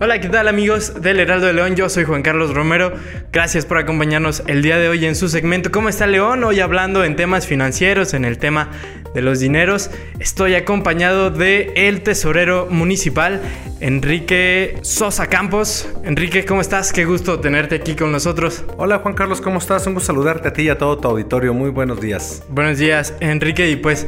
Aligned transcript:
Hola, 0.00 0.20
¿qué 0.20 0.28
tal 0.28 0.46
amigos 0.46 1.02
del 1.02 1.18
Heraldo 1.18 1.48
de 1.48 1.54
León? 1.54 1.74
Yo 1.74 1.88
soy 1.88 2.04
Juan 2.04 2.22
Carlos 2.22 2.54
Romero. 2.54 2.92
Gracias 3.32 3.66
por 3.66 3.78
acompañarnos 3.78 4.44
el 4.46 4.62
día 4.62 4.78
de 4.78 4.88
hoy 4.88 5.04
en 5.04 5.16
su 5.16 5.28
segmento 5.28 5.72
¿Cómo 5.72 5.88
está 5.88 6.06
León? 6.06 6.44
Hoy 6.44 6.60
hablando 6.60 7.02
en 7.02 7.16
temas 7.16 7.48
financieros, 7.48 8.14
en 8.14 8.24
el 8.24 8.38
tema 8.38 8.70
de 9.12 9.22
los 9.22 9.40
dineros. 9.40 9.90
Estoy 10.20 10.54
acompañado 10.54 11.30
de 11.30 11.72
el 11.74 12.02
tesorero 12.02 12.68
municipal, 12.70 13.40
Enrique 13.80 14.78
Sosa 14.82 15.26
Campos. 15.26 15.88
Enrique, 16.04 16.44
¿cómo 16.44 16.60
estás? 16.60 16.92
Qué 16.92 17.04
gusto 17.04 17.40
tenerte 17.40 17.74
aquí 17.74 17.96
con 17.96 18.12
nosotros. 18.12 18.64
Hola 18.76 18.98
Juan 18.98 19.14
Carlos, 19.14 19.40
¿cómo 19.40 19.58
estás? 19.58 19.84
Un 19.88 19.94
gusto 19.94 20.06
saludarte 20.06 20.46
a 20.46 20.52
ti 20.52 20.62
y 20.62 20.68
a 20.68 20.78
todo 20.78 20.96
tu 20.98 21.08
auditorio. 21.08 21.54
Muy 21.54 21.70
buenos 21.70 22.00
días. 22.00 22.44
Buenos 22.48 22.78
días, 22.78 23.14
Enrique. 23.18 23.68
Y 23.68 23.74
pues 23.74 24.06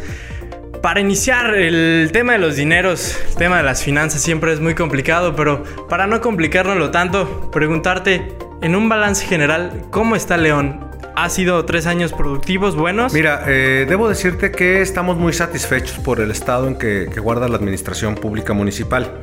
para 0.82 1.00
iniciar, 1.00 1.54
el 1.54 2.10
tema 2.12 2.32
de 2.32 2.38
los 2.38 2.56
dineros, 2.56 3.16
el 3.28 3.34
tema 3.36 3.58
de 3.58 3.62
las 3.62 3.82
finanzas 3.82 4.22
siempre 4.22 4.52
es 4.52 4.60
muy 4.60 4.74
complicado, 4.74 5.36
pero 5.36 5.62
para 5.88 6.06
no 6.06 6.20
complicárnoslo 6.20 6.90
tanto, 6.90 7.50
preguntarte, 7.50 8.36
en 8.62 8.76
un 8.76 8.88
balance 8.88 9.26
general, 9.26 9.84
¿cómo 9.90 10.16
está 10.16 10.36
León? 10.36 10.90
¿Ha 11.16 11.28
sido 11.28 11.64
tres 11.64 11.86
años 11.86 12.12
productivos 12.12 12.76
buenos? 12.76 13.12
Mira, 13.12 13.44
eh, 13.46 13.84
debo 13.88 14.08
decirte 14.08 14.50
que 14.50 14.80
estamos 14.80 15.16
muy 15.16 15.32
satisfechos 15.32 15.98
por 15.98 16.20
el 16.20 16.30
estado 16.30 16.68
en 16.68 16.76
que, 16.76 17.06
guarda 17.20 17.48
la 17.48 17.56
administración 17.56 18.14
pública 18.14 18.52
municipal. 18.52 19.20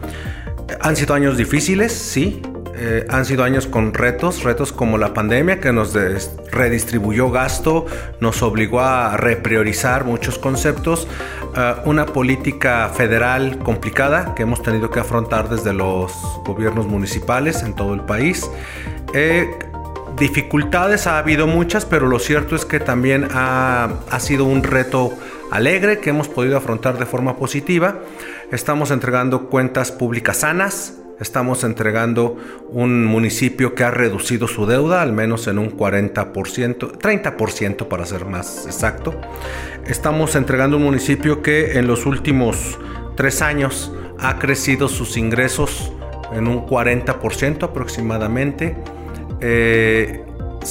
Han 0.81 0.95
sido 0.95 1.13
años 1.15 1.37
difíciles, 1.37 1.93
sí, 1.93 2.41
eh, 2.75 3.05
han 3.09 3.25
sido 3.25 3.43
años 3.43 3.65
con 3.67 3.93
retos, 3.93 4.43
retos 4.43 4.71
como 4.71 4.97
la 4.97 5.13
pandemia 5.13 5.59
que 5.59 5.71
nos 5.71 5.95
redistribuyó 6.51 7.31
gasto, 7.31 7.85
nos 8.19 8.43
obligó 8.43 8.81
a 8.81 9.17
repriorizar 9.17 10.03
muchos 10.05 10.37
conceptos, 10.37 11.07
eh, 11.57 11.75
una 11.85 12.05
política 12.05 12.89
federal 12.89 13.57
complicada 13.59 14.35
que 14.35 14.43
hemos 14.43 14.61
tenido 14.61 14.91
que 14.91 14.99
afrontar 14.99 15.49
desde 15.49 15.73
los 15.73 16.13
gobiernos 16.45 16.85
municipales 16.85 17.63
en 17.63 17.73
todo 17.73 17.95
el 17.95 18.01
país. 18.01 18.47
Eh, 19.13 19.49
dificultades 20.19 21.07
ha 21.07 21.17
habido 21.17 21.47
muchas, 21.47 21.85
pero 21.85 22.07
lo 22.07 22.19
cierto 22.19 22.55
es 22.55 22.63
que 22.63 22.79
también 22.79 23.27
ha, 23.33 23.89
ha 24.09 24.19
sido 24.19 24.45
un 24.45 24.61
reto 24.61 25.11
alegre 25.49 25.99
que 25.99 26.11
hemos 26.11 26.27
podido 26.27 26.57
afrontar 26.57 26.99
de 26.99 27.07
forma 27.07 27.37
positiva. 27.37 28.01
Estamos 28.51 28.91
entregando 28.91 29.49
cuentas 29.49 29.91
públicas 29.91 30.37
sanas, 30.37 30.93
Estamos 31.19 31.63
entregando 31.63 32.37
un 32.69 33.05
municipio 33.05 33.73
que 33.73 33.83
ha 33.83 33.89
reducido 33.89 34.47
su 34.47 34.67
deuda 34.67 35.01
al 35.01 35.13
menos 35.13 35.47
en 35.47 35.57
un 35.57 35.75
40%, 35.75 36.31
30% 36.99 37.87
para 37.87 38.05
ser 38.05 38.25
más 38.25 38.67
exacto. 38.67 39.19
Estamos 39.87 40.35
entregando 40.35 40.77
un 40.77 40.83
municipio 40.83 41.41
que 41.41 41.79
en 41.79 41.87
los 41.87 42.05
últimos 42.05 42.77
tres 43.15 43.41
años 43.41 43.91
ha 44.19 44.37
crecido 44.37 44.87
sus 44.87 45.17
ingresos 45.17 45.91
en 46.33 46.47
un 46.47 46.67
40% 46.67 47.63
aproximadamente. 47.63 48.75
Eh, 49.41 50.23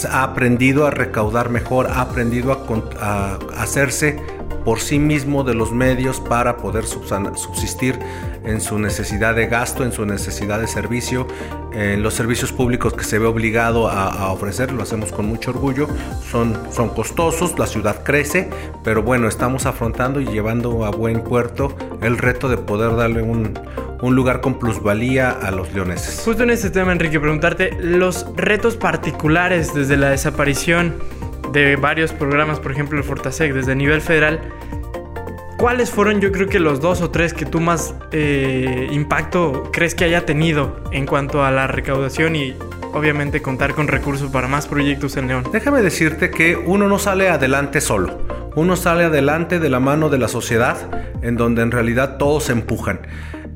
ha 0.09 0.23
aprendido 0.23 0.87
a 0.87 0.91
recaudar 0.91 1.49
mejor, 1.49 1.89
ha 1.89 2.03
aprendido 2.03 2.53
a, 2.53 2.59
a 3.01 3.63
hacerse 3.63 4.21
por 4.67 4.81
sí 4.81 4.99
mismo 4.99 5.45
de 5.45 5.55
los 5.55 5.71
medios 5.71 6.19
para 6.19 6.57
poder 6.57 6.87
subsistir 6.87 7.97
en 8.45 8.61
su 8.61 8.81
necesidad 8.81 9.37
de 9.37 9.47
gasto, 9.47 9.85
en 9.85 9.93
su 9.93 10.05
necesidad 10.05 10.59
de 10.59 10.67
servicio, 10.67 11.29
en 11.73 12.03
los 12.03 12.15
servicios 12.15 12.51
públicos 12.51 12.93
que 12.93 13.05
se 13.05 13.21
ve 13.21 13.27
obligado 13.27 13.89
a, 13.89 14.33
ofrecer, 14.33 14.73
lo 14.73 14.83
hacemos 14.83 15.13
con 15.13 15.27
mucho 15.27 15.53
orgullo, 15.53 15.87
son, 16.29 16.59
son 16.73 16.89
costosos, 16.89 17.57
la 17.61 17.69
ciudad 17.69 18.03
crece, 18.03 18.51
pero 18.83 19.05
bueno, 19.05 19.29
estamos 19.29 19.67
afrontando 19.67 20.21
y 20.21 20.27
llevando 20.27 20.85
a 20.85 20.91
buen 20.91 21.23
puerto 21.23 21.73
el 22.03 22.19
reto 22.19 22.49
de 22.49 22.57
poder 22.57 22.97
darle 22.97 23.23
un, 23.23 23.57
un 24.03 24.17
lugar 24.17 24.41
con 24.41 24.59
plusvalía 24.59 25.31
a 25.31 25.53
los 25.53 25.73
leoneses. 25.73 26.23
Justo 26.25 26.43
en 26.43 26.51
este 26.51 26.71
tema, 26.71 26.91
Enrique, 26.91 27.21
preguntarte 27.21 27.71
los 27.81 28.27
retos 28.35 28.77
particulares 28.77 29.73
desde 29.75 29.97
la 29.97 30.11
desaparición 30.11 30.95
de 31.65 31.77
varios 31.77 32.13
programas, 32.13 32.61
por 32.61 32.73
ejemplo 32.73 32.99
el 32.99 33.05
Fortasec, 33.05 33.53
desde 33.55 33.75
nivel 33.75 34.03
federal, 34.03 34.41
¿cuáles 35.57 35.91
fueron 35.91 36.21
yo 36.21 36.31
creo 36.31 36.49
que 36.49 36.61
los 36.61 36.81
dos 36.81 37.01
o 37.01 37.11
tres 37.11 37.33
que 37.33 37.47
tú 37.47 37.61
más 37.61 37.95
eh, 38.13 38.89
impacto 38.91 39.71
crees 39.73 39.95
que 39.95 40.05
haya 40.05 40.27
tenido 40.27 40.85
en 40.93 41.07
cuanto 41.07 41.45
a 41.45 41.51
la 41.51 41.67
recaudación 41.67 42.37
y 42.37 42.55
obviamente 42.93 43.41
contar 43.41 43.75
con 43.75 43.89
recursos 43.89 44.31
para 44.31 44.49
más 44.49 44.67
proyectos 44.67 45.17
en 45.17 45.29
León? 45.29 45.45
Déjame 45.51 45.81
decirte 45.81 46.31
que 46.31 46.57
uno 46.57 46.89
no 46.89 46.99
sale 46.99 47.31
adelante 47.31 47.81
solo, 47.81 48.19
uno 48.55 48.77
sale 48.77 49.05
adelante 49.05 49.59
de 49.59 49.71
la 49.71 49.81
mano 49.81 50.11
de 50.11 50.19
la 50.19 50.29
sociedad, 50.29 50.77
en 51.23 51.37
donde 51.37 51.63
en 51.63 51.71
realidad 51.71 52.19
todos 52.19 52.45
se 52.45 52.53
empujan. 52.53 53.01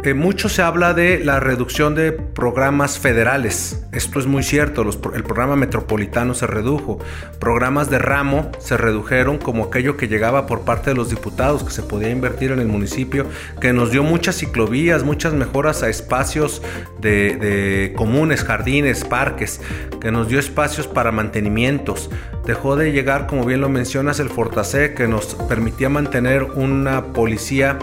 Eh, 0.03 0.15
mucho 0.15 0.49
se 0.49 0.63
habla 0.63 0.95
de 0.95 1.23
la 1.23 1.41
reducción 1.41 1.95
de 1.95 2.13
programas 2.13 2.99
federales. 2.99 3.85
Esto 3.93 4.19
es 4.19 4.27
muy 4.27 4.43
cierto. 4.43 4.83
el 4.83 5.25
programa 5.25 5.57
metropolitano 5.57 6.33
se 6.33 6.47
redujo. 6.47 6.99
Programas 7.39 7.91
de 7.91 7.99
ramo 7.99 8.51
se 8.61 8.79
redujeron 8.79 9.37
como 9.37 9.65
aquello 9.65 9.99
que 9.99 10.09
llegaba 10.09 10.47
por 10.47 10.63
parte 10.63 10.91
de 10.91 10.97
los 10.97 11.11
diputados 11.11 11.65
que 11.65 11.71
se 11.71 11.83
podía 11.83 12.09
invertir 12.09 12.51
en 12.51 12.61
el 12.61 12.69
municipio, 12.69 13.27
que 13.61 13.75
nos 13.75 13.91
dio 13.91 14.03
muchas 14.03 14.37
ciclovías, 14.37 15.03
muchas 15.03 15.35
mejoras 15.35 15.83
a 15.83 15.91
espacios 15.91 16.63
de, 16.99 17.93
comunes, 17.95 18.43
jardines, 18.43 19.05
parques, 19.05 19.61
que 20.01 20.11
nos 20.11 20.29
dio 20.29 20.39
espacios 20.39 20.87
para 20.87 21.13
mantenimientos. 21.13 22.09
Dejó 22.47 22.75
de 22.75 22.93
llegar, 22.93 23.27
como 23.27 23.45
bien 23.45 23.61
lo 23.61 23.69
mencionas, 23.69 24.19
el 24.19 24.31
Fortasé, 24.31 24.95
que 24.95 25.07
nos 25.07 25.35
permitía 25.35 25.91
mantener 25.91 26.45
una 26.45 27.13
policía 27.13 27.79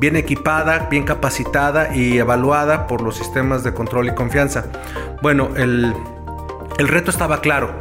bien 0.00 0.16
equipada, 0.16 0.88
bien 0.90 1.04
capacitada 1.04 1.94
y 1.94 2.18
evaluada 2.18 2.86
por 2.86 3.02
los 3.02 3.16
sistemas 3.16 3.64
de 3.64 3.74
control 3.74 4.08
y 4.08 4.14
confianza. 4.14 4.66
Bueno, 5.22 5.50
el, 5.56 5.94
reto 6.78 7.10
estaba 7.10 7.40
claro. 7.40 7.72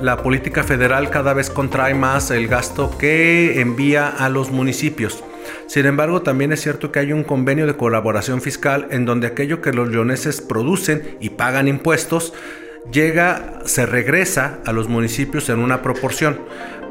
La 0.00 0.22
política 0.22 0.62
federal 0.62 1.10
cada 1.10 1.34
vez 1.34 1.50
contrae 1.50 1.94
más 1.94 2.30
el 2.30 2.48
gasto 2.48 2.96
que 2.96 3.60
envía 3.60 4.08
a 4.08 4.28
los 4.28 4.50
municipios. 4.50 5.22
Sin 5.66 5.86
embargo, 5.86 6.22
también 6.22 6.52
es 6.52 6.62
cierto 6.62 6.90
que 6.90 7.00
hay 7.00 7.12
un 7.12 7.22
convenio 7.22 7.66
de 7.66 7.76
colaboración 7.76 8.40
fiscal 8.40 8.88
en 8.90 9.04
donde 9.04 9.26
aquello 9.26 9.60
que 9.60 9.72
los 9.72 9.88
leoneses 9.88 10.40
producen 10.40 11.16
y 11.20 11.30
pagan 11.30 11.68
impuestos 11.68 12.32
llega, 12.90 13.60
se 13.66 13.86
regresa 13.86 14.58
a 14.64 14.72
los 14.72 14.88
municipios 14.88 15.48
en 15.48 15.60
una 15.60 15.82
proporción. 15.82 16.40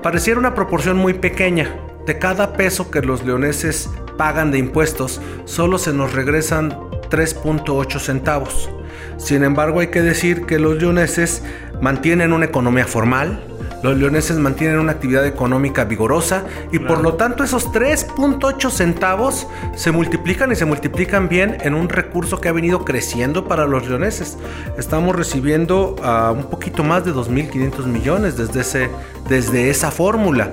Pareciera 0.04 0.40
una 0.40 0.56
proporción 0.56 0.98
muy 0.98 1.14
pequeña. 1.14 1.76
De 2.06 2.18
cada 2.18 2.54
peso 2.54 2.90
que 2.90 3.02
los 3.02 3.24
leoneses 3.24 3.90
pagan 4.20 4.52
de 4.52 4.58
impuestos, 4.58 5.22
solo 5.46 5.78
se 5.78 5.94
nos 5.94 6.12
regresan 6.12 6.72
3.8 7.10 8.00
centavos. 8.00 8.70
Sin 9.16 9.46
embargo, 9.46 9.80
hay 9.80 9.88
que 9.88 10.02
decir 10.02 10.46
que 10.46 10.60
los 10.60 10.78
leoneses 10.78 11.42
mantienen 11.82 12.34
una 12.34 12.44
economía 12.44 12.86
formal, 12.86 13.42
los 13.82 13.98
leoneses 13.98 14.38
mantienen 14.38 14.78
una 14.80 14.92
actividad 14.92 15.26
económica 15.26 15.86
vigorosa 15.86 16.44
y 16.70 16.80
por 16.80 17.02
lo 17.02 17.14
tanto 17.14 17.46
esos 17.46 17.72
3.8 17.72 18.70
centavos 18.70 19.48
se 19.74 19.92
multiplican 19.94 20.52
y 20.52 20.58
se 20.58 20.66
multiplican 20.66 21.30
bien 21.30 21.58
en 21.62 21.74
un 21.74 21.88
recurso 21.88 22.42
que 22.42 22.50
ha 22.50 22.52
venido 22.52 22.84
creciendo 22.84 23.48
para 23.48 23.68
los 23.68 23.88
leoneses. 23.88 24.38
Estamos 24.78 25.16
recibiendo 25.16 25.96
a 26.04 26.32
un 26.32 26.50
poquito 26.50 26.84
más 26.84 27.06
de 27.06 27.14
2.500 27.14 27.86
millones 27.86 28.36
desde, 28.36 28.60
ese, 28.60 28.90
desde 29.30 29.70
esa 29.70 29.92
fórmula. 29.92 30.52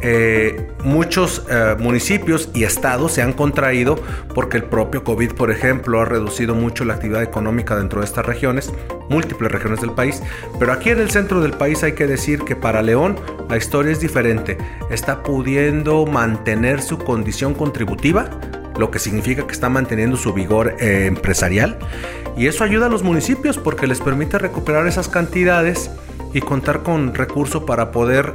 Eh, 0.00 0.69
muchos 0.84 1.44
eh, 1.50 1.76
municipios 1.78 2.48
y 2.54 2.64
estados 2.64 3.12
se 3.12 3.22
han 3.22 3.32
contraído 3.32 3.96
porque 4.34 4.56
el 4.56 4.64
propio 4.64 5.04
COVID, 5.04 5.32
por 5.32 5.50
ejemplo, 5.50 6.00
ha 6.00 6.04
reducido 6.04 6.54
mucho 6.54 6.84
la 6.84 6.94
actividad 6.94 7.22
económica 7.22 7.76
dentro 7.76 8.00
de 8.00 8.06
estas 8.06 8.26
regiones, 8.26 8.72
múltiples 9.08 9.50
regiones 9.50 9.80
del 9.80 9.92
país. 9.92 10.22
Pero 10.58 10.72
aquí 10.72 10.90
en 10.90 11.00
el 11.00 11.10
centro 11.10 11.40
del 11.40 11.52
país 11.52 11.82
hay 11.82 11.92
que 11.92 12.06
decir 12.06 12.40
que 12.44 12.56
para 12.56 12.82
León 12.82 13.16
la 13.48 13.56
historia 13.56 13.92
es 13.92 14.00
diferente. 14.00 14.58
Está 14.90 15.22
pudiendo 15.22 16.06
mantener 16.06 16.82
su 16.82 16.98
condición 16.98 17.54
contributiva, 17.54 18.30
lo 18.78 18.90
que 18.90 18.98
significa 18.98 19.46
que 19.46 19.52
está 19.52 19.68
manteniendo 19.68 20.16
su 20.16 20.32
vigor 20.32 20.76
eh, 20.78 21.06
empresarial. 21.06 21.78
Y 22.36 22.46
eso 22.46 22.64
ayuda 22.64 22.86
a 22.86 22.88
los 22.88 23.02
municipios 23.02 23.58
porque 23.58 23.86
les 23.86 24.00
permite 24.00 24.38
recuperar 24.38 24.86
esas 24.86 25.08
cantidades 25.08 25.90
y 26.32 26.40
contar 26.40 26.82
con 26.82 27.14
recursos 27.14 27.64
para 27.64 27.90
poder 27.90 28.34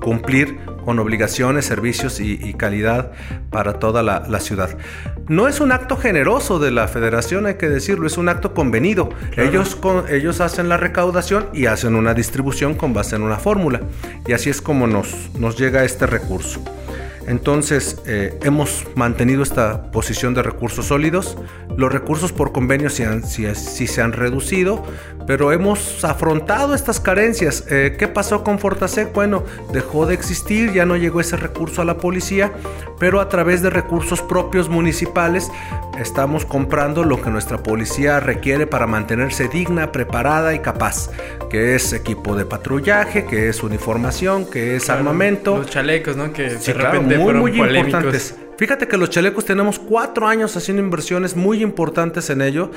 cumplir 0.00 0.58
con 0.84 0.98
obligaciones, 0.98 1.64
servicios 1.64 2.20
y, 2.20 2.54
calidad 2.54 3.12
para 3.50 3.74
toda 3.74 4.02
la, 4.02 4.40
ciudad. 4.40 4.76
No 5.28 5.48
es 5.48 5.60
un 5.60 5.72
acto 5.72 5.96
generoso 5.96 6.58
de 6.58 6.70
la 6.70 6.88
federación, 6.88 7.46
hay 7.46 7.54
que 7.54 7.68
decirlo, 7.68 8.06
es 8.06 8.18
un 8.18 8.28
acto 8.28 8.54
convenido. 8.54 9.10
Ellos, 9.36 9.78
ellos 10.08 10.40
hacen 10.40 10.68
la 10.68 10.76
recaudación 10.76 11.48
y 11.52 11.66
hacen 11.66 11.94
una 11.94 12.14
distribución 12.14 12.74
con 12.74 12.92
base 12.92 13.16
en 13.16 13.22
una 13.22 13.36
fórmula. 13.36 13.80
Y 14.26 14.32
así 14.32 14.50
es 14.50 14.60
como 14.60 14.86
nos, 14.86 15.30
nos 15.38 15.58
llega 15.58 15.84
este 15.84 16.06
recurso. 16.06 16.62
Entonces, 17.26 18.00
eh, 18.06 18.38
hemos 18.42 18.86
mantenido 18.94 19.42
esta 19.42 19.90
posición 19.90 20.34
de 20.34 20.42
recursos 20.42 20.86
sólidos. 20.86 21.36
Los 21.76 21.92
recursos 21.92 22.32
por 22.32 22.52
convenio 22.52 22.90
sí, 22.90 23.86
se 23.86 24.02
han 24.02 24.12
reducido, 24.12 24.82
pero 25.26 25.52
hemos 25.52 26.04
afrontado 26.04 26.74
estas 26.74 27.00
carencias. 27.00 27.64
Eh, 27.70 27.96
¿Qué 27.98 28.08
pasó 28.08 28.42
con 28.42 28.58
Fortasec? 28.58 29.12
Bueno, 29.12 29.44
dejó 29.72 30.06
de 30.06 30.14
existir, 30.14 30.72
ya 30.72 30.86
no 30.86 30.96
llegó 30.96 31.20
ese 31.20 31.36
recurso 31.36 31.82
a 31.82 31.84
la 31.84 31.98
policía, 31.98 32.52
pero 32.98 33.20
a 33.20 33.28
través 33.28 33.62
de 33.62 33.70
recursos 33.70 34.22
propios 34.22 34.68
municipales 34.68 35.50
estamos 36.00 36.46
comprando 36.46 37.04
lo 37.04 37.20
que 37.20 37.30
nuestra 37.30 37.62
policía 37.62 38.20
requiere 38.20 38.66
para 38.66 38.86
mantenerse 38.86 39.48
digna, 39.48 39.92
preparada 39.92 40.54
y 40.54 40.60
capaz, 40.60 41.10
que 41.50 41.74
es 41.74 41.92
equipo 41.92 42.34
de 42.34 42.46
patrullaje, 42.46 43.26
que 43.26 43.48
es 43.48 43.62
uniformación, 43.62 44.50
que 44.50 44.76
es 44.76 44.88
armamento. 44.88 45.58
Los 45.58 45.70
chalecos, 45.70 46.16
¿no? 46.16 46.32
Que 46.32 46.58
sí, 46.58 46.72
claro, 46.72 47.02
muy, 47.02 47.34
muy 47.34 47.60
importantes. 47.60 48.36
Fíjate 48.56 48.88
que 48.88 48.96
los 48.96 49.10
chalecos 49.10 49.44
tenemos 49.44 49.78
cuatro 49.78 50.26
años 50.26 50.56
haciendo 50.56 50.82
inversiones 50.82 51.36
muy 51.36 51.62
importantes 51.62 52.28
en 52.30 52.42
ello. 52.42 52.70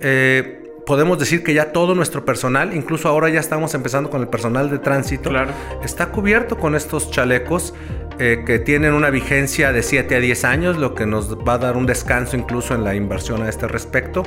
Eh, 0.00 0.64
podemos 0.86 1.18
decir 1.18 1.44
que 1.44 1.54
ya 1.54 1.72
todo 1.72 1.94
nuestro 1.94 2.24
personal, 2.24 2.74
incluso 2.74 3.08
ahora 3.08 3.28
ya 3.28 3.40
estamos 3.40 3.74
empezando 3.74 4.08
con 4.10 4.20
el 4.20 4.28
personal 4.28 4.70
de 4.70 4.78
tránsito, 4.78 5.30
está 5.84 6.06
cubierto 6.06 6.58
con 6.58 6.74
estos 6.74 7.10
chalecos. 7.10 7.74
Eh, 8.20 8.42
que 8.44 8.58
tienen 8.58 8.94
una 8.94 9.10
vigencia 9.10 9.72
de 9.72 9.84
7 9.84 10.16
a 10.16 10.18
10 10.18 10.44
años, 10.44 10.76
lo 10.76 10.92
que 10.96 11.06
nos 11.06 11.38
va 11.38 11.52
a 11.52 11.58
dar 11.58 11.76
un 11.76 11.86
descanso 11.86 12.36
incluso 12.36 12.74
en 12.74 12.82
la 12.82 12.96
inversión 12.96 13.42
a 13.42 13.48
este 13.48 13.68
respecto. 13.68 14.24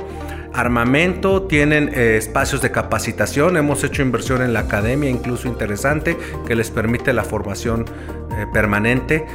Armamento, 0.54 1.42
tienen 1.42 1.90
eh, 1.92 2.16
espacios 2.16 2.62
de 2.62 2.70
capacitación, 2.70 3.58
hemos 3.58 3.84
hecho 3.84 4.00
inversión 4.00 4.40
en 4.40 4.54
la 4.54 4.60
academia, 4.60 5.10
incluso 5.10 5.46
interesante, 5.46 6.16
que 6.46 6.54
les 6.54 6.70
permite 6.70 7.12
la 7.12 7.22
formación 7.22 7.84
eh, 8.38 8.46
permanente. 8.52 9.26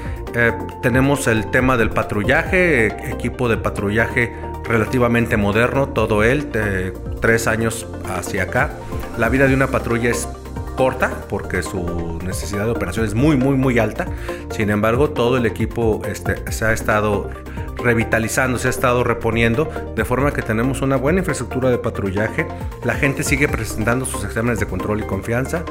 tenemos 0.81 1.27
el 1.27 1.50
tema 1.51 1.77
del 1.77 1.89
patrullaje, 1.89 2.88
equipo 3.12 3.50
de 3.50 3.57
patrullaje 3.57 4.33
relativamente 4.68 5.38
moderno, 5.38 5.89
todo 5.89 6.24
él, 6.24 6.48
tres 7.21 7.48
años 7.48 7.88
hacia 8.06 8.44
acá. 8.44 8.71
La 9.18 9.30
vida 9.30 9.48
de 9.48 9.56
una 9.56 9.68
patrulla 9.68 10.10
es 10.10 10.27
corta 10.77 11.12
porque 11.27 11.63
su 11.63 12.19
necesidad 12.24 12.63
de 12.65 12.71
operación 12.71 13.06
es 13.06 13.13
muy, 13.13 13.35
muy, 13.35 13.57
muy 13.57 13.79
alta. 13.79 14.06
Sin 14.51 14.69
embargo, 14.69 15.09
todo 15.09 15.35
el 15.35 15.45
equipo 15.45 16.01
este, 16.06 16.50
se 16.51 16.63
ha 16.63 16.71
estado 16.71 17.29
revitalizando, 17.75 18.57
se 18.57 18.68
ha 18.68 18.69
estado 18.69 19.03
reponiendo, 19.03 19.69
de 19.95 20.06
forma 20.06 20.31
que 20.31 20.41
tenemos 20.41 20.81
una 20.81 20.95
buena 20.95 21.19
infraestructura 21.19 21.69
de 21.69 21.79
patrullaje. 21.79 22.47
La 22.85 22.94
gente 22.94 23.24
sigue 23.24 23.50
presentando 23.50 24.06
sus 24.06 24.24
exámenes 24.24 24.59
de 24.59 24.68
control 24.68 25.01
y 25.01 25.03
confianza. 25.03 25.63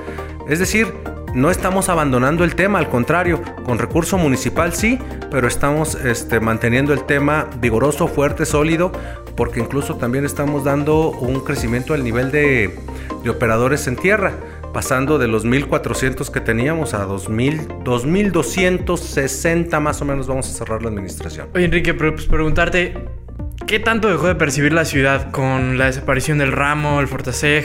Es 0.48 0.58
decir, 0.58 0.92
no 1.34 1.50
estamos 1.50 1.88
abandonando 1.88 2.44
el 2.44 2.54
tema, 2.54 2.78
al 2.78 2.88
contrario, 2.88 3.40
con 3.64 3.78
recurso 3.78 4.18
municipal 4.18 4.72
sí, 4.72 4.98
pero 5.30 5.46
estamos 5.46 5.94
este, 5.94 6.40
manteniendo 6.40 6.92
el 6.92 7.04
tema 7.04 7.48
vigoroso, 7.60 8.08
fuerte, 8.08 8.44
sólido, 8.44 8.92
porque 9.36 9.60
incluso 9.60 9.96
también 9.96 10.24
estamos 10.24 10.64
dando 10.64 11.10
un 11.10 11.40
crecimiento 11.40 11.94
al 11.94 12.02
nivel 12.02 12.30
de, 12.30 12.78
de 13.22 13.30
operadores 13.30 13.86
en 13.86 13.96
tierra 13.96 14.32
pasando 14.72 15.18
de 15.18 15.28
los 15.28 15.44
1400 15.44 16.30
que 16.30 16.40
teníamos 16.40 16.94
a 16.94 17.04
2000, 17.04 17.84
2260 17.84 19.80
más 19.80 20.00
o 20.02 20.04
menos 20.04 20.26
vamos 20.26 20.48
a 20.48 20.52
cerrar 20.52 20.82
la 20.82 20.88
administración. 20.88 21.48
Oye 21.54 21.64
Enrique, 21.64 21.94
pues 21.94 22.26
preguntarte, 22.26 22.94
¿qué 23.66 23.80
tanto 23.80 24.08
dejó 24.08 24.26
de 24.26 24.34
percibir 24.34 24.72
la 24.72 24.84
ciudad 24.84 25.30
con 25.30 25.78
la 25.78 25.86
desaparición 25.86 26.38
del 26.38 26.52
ramo, 26.52 27.00
el 27.00 27.08
Fortaseg? 27.08 27.64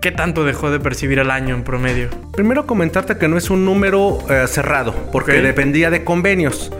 ¿Qué 0.00 0.12
tanto 0.12 0.44
dejó 0.44 0.70
de 0.70 0.78
percibir 0.78 1.18
al 1.18 1.30
año 1.30 1.54
en 1.54 1.64
promedio? 1.64 2.08
Primero 2.32 2.66
comentarte 2.66 3.18
que 3.18 3.26
no 3.26 3.36
es 3.36 3.50
un 3.50 3.64
número 3.64 4.18
eh, 4.30 4.46
cerrado, 4.46 4.94
porque 5.10 5.40
dependía 5.40 5.90
de 5.90 6.04
convenios. 6.04 6.70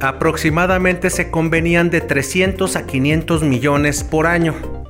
Aproximadamente 0.00 1.10
se 1.10 1.30
convenían 1.30 1.90
de 1.90 2.00
300 2.00 2.74
a 2.76 2.86
500 2.86 3.42
millones 3.42 4.04
por 4.04 4.26
año. 4.26 4.81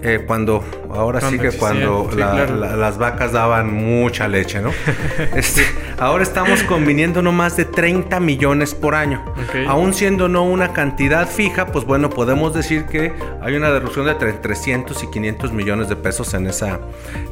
Eh, 0.00 0.22
cuando, 0.26 0.64
ahora 0.90 1.20
sí 1.20 1.38
que 1.38 1.50
cuando 1.50 2.08
las 2.14 2.98
vacas 2.98 3.32
daban 3.32 3.72
mucha 3.72 4.28
leche, 4.28 4.60
¿no? 4.60 4.70
este, 5.34 5.62
ahora 5.98 6.22
estamos 6.22 6.62
conviniendo 6.62 7.20
no 7.20 7.32
más 7.32 7.56
de 7.56 7.64
30 7.64 8.20
millones 8.20 8.74
por 8.74 8.94
año. 8.94 9.24
Aún 9.66 9.94
siendo 9.94 10.28
no 10.28 10.44
una 10.44 10.72
cantidad 10.72 11.28
fija, 11.28 11.66
pues 11.66 11.84
bueno, 11.84 12.10
podemos 12.10 12.54
decir 12.54 12.84
que 12.84 13.12
hay 13.40 13.56
una 13.56 13.70
reducción 13.70 14.06
de 14.06 14.12
entre 14.12 14.32
300 14.34 15.02
y 15.02 15.10
500 15.10 15.52
millones 15.52 15.88
de 15.88 15.96
pesos 15.96 16.32
en 16.34 16.46
esa, 16.46 16.78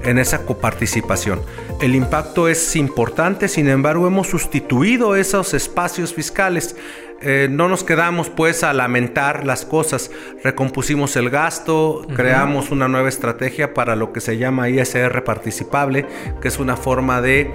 en 0.02 0.19
esa 0.19 0.44
coparticipación. 0.44 1.40
El 1.80 1.94
impacto 1.94 2.48
es 2.48 2.74
importante, 2.74 3.46
sin 3.46 3.69
embargo, 3.69 4.08
hemos 4.08 4.26
sustituido 4.26 5.14
esos 5.14 5.54
espacios 5.54 6.12
fiscales 6.12 6.74
eh, 7.22 7.48
no 7.50 7.68
nos 7.68 7.82
quedamos 7.82 8.28
pues 8.28 8.62
a 8.62 8.72
lamentar 8.72 9.46
las 9.46 9.64
cosas, 9.64 10.10
recompusimos 10.44 11.16
el 11.16 11.30
gasto, 11.30 12.06
creamos 12.14 12.70
una 12.70 12.88
nueva 12.88 13.08
estrategia 13.08 13.72
para 13.72 13.96
lo 13.96 14.12
que 14.12 14.20
se 14.20 14.36
llama 14.36 14.68
ISR 14.68 15.24
participable, 15.24 16.06
que 16.40 16.48
es 16.48 16.58
una 16.58 16.76
forma 16.76 17.22
de 17.22 17.50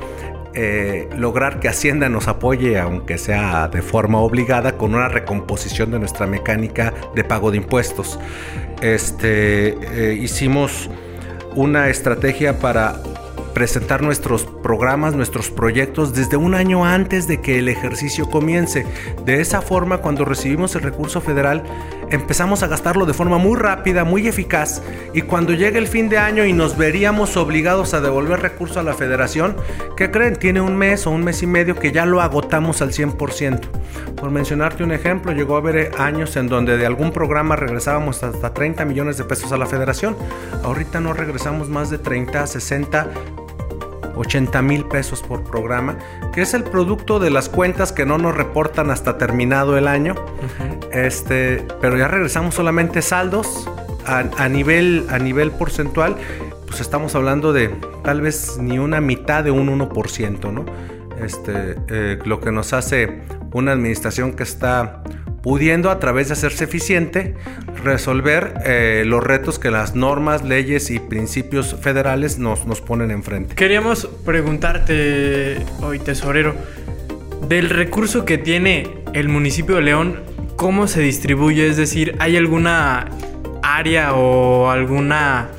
eh, 0.54 1.08
lograr 1.16 1.60
que 1.60 1.70
Hacienda 1.70 2.10
nos 2.10 2.28
apoye, 2.28 2.80
aunque 2.80 3.18
sea 3.18 3.68
de 3.70 3.82
forma 3.82 4.20
obligada, 4.20 4.78
con 4.78 4.96
una 4.96 5.08
recomposición 5.08 5.92
de 5.92 6.00
nuestra 6.00 6.28
mecánica 6.28 6.94
de 7.16 7.24
pago 7.24 7.52
de 7.52 7.58
impuestos. 7.58 8.20
Este, 8.82 9.70
eh, 9.70 10.14
hicimos 10.16 10.90
una 11.56 11.90
estrategia 11.90 12.60
para 12.60 13.02
presentar 13.54 14.02
nuestros 14.02 14.46
programas, 14.46 15.16
nuestros 15.16 15.50
proyectos 15.50 16.14
desde 16.14 16.38
un 16.38 16.56
año 16.56 16.86
antes 16.86 17.28
de 17.28 17.42
que 17.42 17.60
el 17.60 17.70
ejercicio 17.70 18.30
comience. 18.30 18.86
De 19.26 19.42
esa 19.42 19.62
forma, 19.62 20.00
cuando 20.00 20.26
recibimos 20.26 20.76
el 20.76 20.82
recurso 20.82 21.22
federal, 21.22 21.64
empezamos 22.10 22.64
a 22.64 22.68
gastarlo 22.68 23.06
de 23.06 23.14
forma 23.14 23.38
muy 23.38 23.58
rápida, 23.58 24.04
muy 24.04 24.28
eficaz, 24.28 24.82
y 25.14 25.22
cuando 25.22 25.54
llegue 25.54 25.78
el 25.78 25.88
fin 25.88 26.10
de 26.10 26.18
año 26.18 26.46
y 26.46 26.54
nos 26.54 26.78
veríamos 26.78 27.38
obligados 27.38 27.94
a 27.94 28.02
devolver 28.02 28.42
recursos 28.42 28.78
a 28.78 28.84
la 28.84 28.94
federación, 28.94 29.56
¿qué 29.98 30.12
creen? 30.12 30.36
Tiene 30.36 30.62
un 30.62 30.76
mes 30.76 31.08
o 31.08 31.12
un 31.12 31.24
mes 31.24 31.42
y 31.44 31.48
medio 31.48 31.76
que 31.76 31.92
ya 31.92 32.06
lo 32.06 32.22
agotamos 32.22 32.82
al 32.82 32.92
100%. 32.92 33.62
Por 34.16 34.30
mencionarte 34.30 34.84
un 34.84 34.92
ejemplo, 34.92 35.32
llegó 35.32 35.56
a 35.56 35.60
haber 35.60 35.92
años 35.98 36.36
en 36.36 36.48
donde 36.48 36.78
de 36.78 36.86
algún 36.86 37.12
programa 37.12 37.56
regresábamos 37.56 38.24
hasta 38.24 38.54
30 38.54 38.86
millones 38.86 39.18
de 39.18 39.24
pesos 39.24 39.52
a 39.52 39.58
la 39.58 39.66
federación. 39.66 40.16
Ahorita 40.64 41.00
no 41.00 41.14
regresamos 41.14 41.70
más 41.70 41.90
de 41.90 41.98
30, 41.98 42.46
60 42.46 43.08
80 44.16 44.62
mil 44.62 44.86
pesos 44.86 45.22
por 45.22 45.44
programa, 45.44 45.98
que 46.34 46.42
es 46.42 46.54
el 46.54 46.64
producto 46.64 47.20
de 47.20 47.30
las 47.30 47.50
cuentas 47.50 47.92
que 47.92 48.06
no 48.06 48.18
nos 48.18 48.36
reportan 48.36 48.92
hasta 48.92 49.18
terminado 49.18 49.78
el 49.78 49.88
año. 49.88 50.16
este, 50.92 51.66
pero 51.80 51.98
ya 51.98 52.08
regresamos 52.08 52.56
solamente 52.56 53.02
saldos 53.02 53.70
a, 54.06 54.50
nivel, 54.50 55.06
a 55.10 55.20
nivel 55.20 55.52
porcentual, 55.52 56.16
pues 56.68 56.82
estamos 56.82 57.16
hablando 57.16 57.54
de 57.54 57.70
tal 58.04 58.22
vez 58.22 58.58
ni 58.60 58.80
una 58.80 59.02
mitad 59.02 59.44
de 59.44 59.52
un 59.52 59.68
1%, 59.68 60.52
¿no? 60.52 60.66
Este, 61.24 61.76
eh, 61.88 62.20
lo 62.26 62.40
que 62.40 62.52
nos 62.52 62.74
hace 62.74 63.22
una 63.54 63.74
administración 63.74 64.34
que 64.34 64.44
está 64.44 65.04
pudiendo 65.42 65.90
a 65.90 66.00
través 66.00 66.28
de 66.28 66.34
hacerse 66.34 66.66
eficiente 66.66 67.36
resolver 67.84 68.54
eh, 68.66 69.04
los 69.06 69.24
retos 69.24 69.60
que 69.60 69.72
las 69.72 69.96
normas, 69.96 70.44
leyes 70.44 70.92
y 70.92 71.00
principios 71.00 71.76
federales 71.82 72.38
nos, 72.38 72.66
nos 72.68 72.82
ponen 72.82 73.12
enfrente. 73.12 73.56
Queríamos 73.56 74.06
preguntarte 74.26 75.58
hoy, 75.82 76.00
tesorero, 76.00 76.56
del 77.48 77.70
recurso 77.70 78.24
que 78.24 78.38
tiene 78.38 78.88
el 79.14 79.30
municipio 79.30 79.76
de 79.76 79.82
León, 79.82 80.22
¿cómo 80.56 80.88
se 80.88 81.02
distribuye? 81.02 81.68
Es 81.68 81.78
decir, 81.78 82.16
¿hay 82.20 82.38
alguna 82.38 83.10
área 83.64 84.14
o 84.14 84.70
alguna 84.70 85.50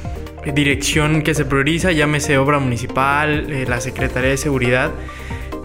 dirección 0.54 1.22
que 1.22 1.34
se 1.34 1.44
prioriza, 1.44 1.92
llámese 1.92 2.38
obra 2.38 2.58
municipal, 2.58 3.50
eh, 3.50 3.66
la 3.68 3.80
Secretaría 3.80 4.30
de 4.30 4.36
Seguridad? 4.36 4.90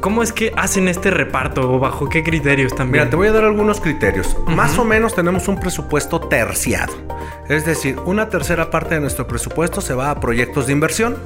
¿Cómo 0.07 0.23
es 0.23 0.31
que 0.31 0.53
hacen 0.55 0.87
este 0.87 1.11
reparto 1.11 1.69
o 1.69 1.79
bajo 1.79 2.07
qué 2.07 2.23
criterios 2.23 2.73
también? 2.73 3.03
Mira, 3.03 3.09
te 3.09 3.17
voy 3.17 3.27
a 3.27 3.33
dar 3.33 3.43
algunos 3.43 3.81
criterios. 3.81 4.37
Más 4.47 4.79
o 4.79 4.85
menos 4.85 5.13
tenemos 5.13 5.49
un 5.49 5.59
presupuesto 5.59 6.21
terciado. 6.21 6.93
Es 7.49 7.65
decir, 7.65 7.99
una 8.05 8.29
tercera 8.29 8.69
parte 8.69 8.95
de 8.95 9.01
nuestro 9.01 9.27
presupuesto 9.27 9.81
se 9.81 9.93
va 9.93 10.09
a 10.09 10.21
proyectos 10.21 10.67
de 10.67 10.71
inversión, 10.71 11.17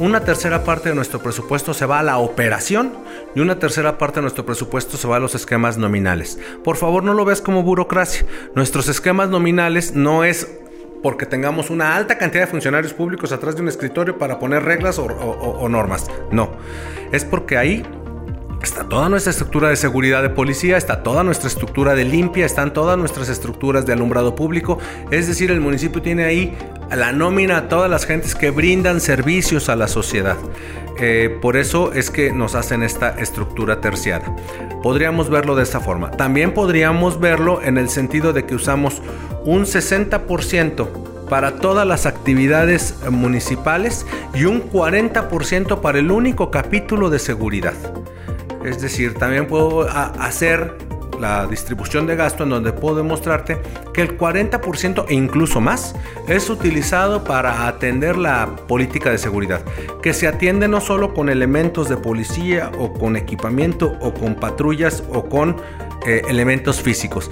una 0.00 0.24
tercera 0.24 0.64
parte 0.64 0.88
de 0.88 0.96
nuestro 0.96 1.20
presupuesto 1.20 1.72
se 1.72 1.86
va 1.86 2.00
a 2.00 2.02
la 2.02 2.18
operación 2.18 2.94
y 3.36 3.38
una 3.38 3.60
tercera 3.60 3.96
parte 3.96 4.16
de 4.16 4.22
nuestro 4.22 4.44
presupuesto 4.44 4.96
se 4.96 5.06
va 5.06 5.18
a 5.18 5.20
los 5.20 5.36
esquemas 5.36 5.78
nominales. 5.78 6.36
Por 6.64 6.76
favor, 6.76 7.04
no 7.04 7.14
lo 7.14 7.24
veas 7.24 7.40
como 7.40 7.62
burocracia. 7.62 8.26
Nuestros 8.56 8.88
esquemas 8.88 9.28
nominales 9.28 9.94
no 9.94 10.24
es 10.24 10.48
porque 11.00 11.26
tengamos 11.26 11.70
una 11.70 11.94
alta 11.94 12.18
cantidad 12.18 12.42
de 12.42 12.50
funcionarios 12.50 12.92
públicos 12.92 13.30
atrás 13.30 13.54
de 13.54 13.62
un 13.62 13.68
escritorio 13.68 14.18
para 14.18 14.40
poner 14.40 14.64
reglas 14.64 14.98
o, 14.98 15.04
o 15.04 15.68
normas. 15.68 16.10
No, 16.32 16.50
es 17.12 17.24
porque 17.24 17.56
ahí 17.56 17.84
está 18.66 18.88
toda 18.88 19.08
nuestra 19.08 19.30
estructura 19.30 19.68
de 19.68 19.76
seguridad 19.76 20.22
de 20.22 20.28
policía, 20.28 20.76
está 20.76 21.04
toda 21.04 21.22
nuestra 21.22 21.46
estructura 21.46 21.94
de 21.94 22.04
limpia, 22.04 22.44
están 22.44 22.72
todas 22.72 22.98
nuestras 22.98 23.28
estructuras 23.28 23.86
de 23.86 23.92
alumbrado 23.92 24.34
público. 24.34 24.78
Es 25.12 25.28
decir, 25.28 25.52
el 25.52 25.60
municipio 25.60 26.02
tiene 26.02 26.24
ahí 26.24 26.58
la 26.90 27.12
nómina 27.12 27.58
a 27.58 27.68
todas 27.68 27.88
las 27.88 28.06
gentes 28.06 28.34
que 28.34 28.50
brindan 28.50 29.00
servicios 29.00 29.68
a 29.68 29.76
la 29.76 29.86
sociedad. 29.86 30.36
Eh, 30.98 31.38
por 31.40 31.56
eso 31.56 31.92
es 31.92 32.10
que 32.10 32.32
nos 32.32 32.56
hacen 32.56 32.82
esta 32.82 33.10
estructura 33.10 33.80
terciada. 33.80 34.34
Podríamos 34.82 35.30
verlo 35.30 35.54
de 35.54 35.62
esta 35.62 35.78
forma. 35.78 36.10
También 36.10 36.52
podríamos 36.52 37.20
verlo 37.20 37.62
en 37.62 37.78
el 37.78 37.88
sentido 37.88 38.32
de 38.32 38.46
que 38.46 38.56
usamos 38.56 39.00
un 39.44 39.64
60% 39.64 40.88
para 41.28 41.56
todas 41.56 41.86
las 41.86 42.04
actividades 42.06 42.96
municipales 43.10 44.06
y 44.34 44.44
un 44.44 44.68
40% 44.70 45.80
para 45.80 45.98
el 45.98 46.10
único 46.10 46.50
capítulo 46.50 47.10
de 47.10 47.20
seguridad. 47.20 47.74
Es 48.66 48.82
decir, 48.82 49.14
también 49.14 49.46
puedo 49.46 49.88
hacer 49.88 50.76
la 51.20 51.46
distribución 51.46 52.06
de 52.06 52.16
gasto 52.16 52.42
en 52.42 52.50
donde 52.50 52.72
puedo 52.72 52.96
demostrarte 52.96 53.58
que 53.94 54.02
el 54.02 54.18
40% 54.18 55.06
e 55.08 55.14
incluso 55.14 55.60
más 55.60 55.94
es 56.28 56.50
utilizado 56.50 57.22
para 57.22 57.68
atender 57.68 58.16
la 58.16 58.56
política 58.66 59.10
de 59.10 59.18
seguridad, 59.18 59.62
que 60.02 60.12
se 60.12 60.26
atiende 60.26 60.66
no 60.66 60.80
solo 60.80 61.14
con 61.14 61.28
elementos 61.28 61.88
de 61.88 61.96
policía 61.96 62.72
o 62.78 62.92
con 62.92 63.16
equipamiento 63.16 63.96
o 64.00 64.12
con 64.12 64.34
patrullas 64.34 65.04
o 65.12 65.28
con 65.28 65.56
eh, 66.04 66.22
elementos 66.28 66.82
físicos. 66.82 67.30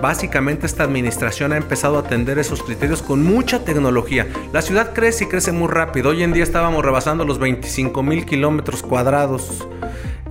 Básicamente 0.00 0.66
esta 0.66 0.84
administración 0.84 1.52
ha 1.52 1.56
empezado 1.56 1.96
a 1.96 2.00
atender 2.00 2.38
esos 2.38 2.62
criterios 2.62 3.02
con 3.02 3.24
mucha 3.24 3.64
tecnología. 3.64 4.26
La 4.52 4.62
ciudad 4.62 4.92
crece 4.92 5.24
y 5.24 5.26
crece 5.26 5.52
muy 5.52 5.68
rápido. 5.68 6.10
Hoy 6.10 6.22
en 6.22 6.32
día 6.32 6.44
estábamos 6.44 6.84
rebasando 6.84 7.24
los 7.24 7.38
25 7.38 8.02
mil 8.02 8.24
kilómetros 8.24 8.82
cuadrados. 8.82 9.66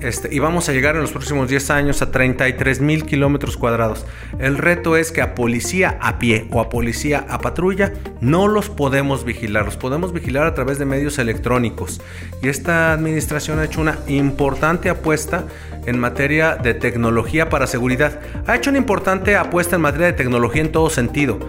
Este, 0.02 0.34
y 0.34 0.40
vamos 0.40 0.68
a 0.68 0.74
llegar 0.74 0.96
en 0.96 1.02
los 1.02 1.12
próximos 1.12 1.50
10 1.50 1.70
años 1.70 2.02
a 2.02 2.12
33 2.12 2.82
mil 2.82 3.06
kilómetros 3.06 3.58
cuadrados. 3.58 4.06
El 4.40 4.58
reto 4.58 4.98
es 4.98 5.12
que 5.12 5.22
a 5.22 5.36
policía 5.36 5.98
a 6.02 6.20
pie 6.20 6.48
o 6.52 6.60
a 6.60 6.70
policía 6.70 7.25
a 7.30 7.40
patrulla 7.40 7.94
no 8.20 8.48
los 8.48 8.70
podemos 8.70 9.24
vigilar, 9.24 9.66
los 9.66 9.78
podemos 9.78 10.12
vigilar 10.12 10.48
a 10.48 10.54
través 10.54 10.80
de 10.80 10.86
medios 10.86 11.18
electrónicos. 11.18 12.02
Y 12.42 12.50
esta 12.50 12.92
administración 12.92 13.60
ha 13.60 13.66
hecho 13.66 13.82
una 13.82 13.98
importante 14.08 14.90
apuesta 14.90 15.46
en 15.86 15.98
materia 15.98 16.56
de 16.56 16.74
tecnología 16.74 17.50
para 17.50 17.68
seguridad. 17.68 18.20
Ha 18.48 18.56
hecho 18.56 18.72
una 18.72 18.80
importante 18.80 19.36
apuesta 19.36 19.78
en 19.78 19.82
materia 19.82 20.08
de 20.08 20.14
tecnología 20.14 20.62
en 20.62 20.72
todo 20.72 20.90
sentido. 20.90 21.40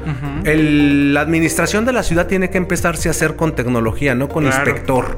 la 0.44 1.20
administración 1.20 1.84
de 1.84 1.92
la 1.92 2.02
ciudad 2.02 2.26
tiene 2.26 2.50
que 2.50 2.58
empezarse 2.58 3.08
a 3.08 3.10
hacer 3.10 3.34
con 3.34 3.54
tecnología, 3.54 4.14
no 4.14 4.28
con 4.28 4.46
inspector. 4.46 5.16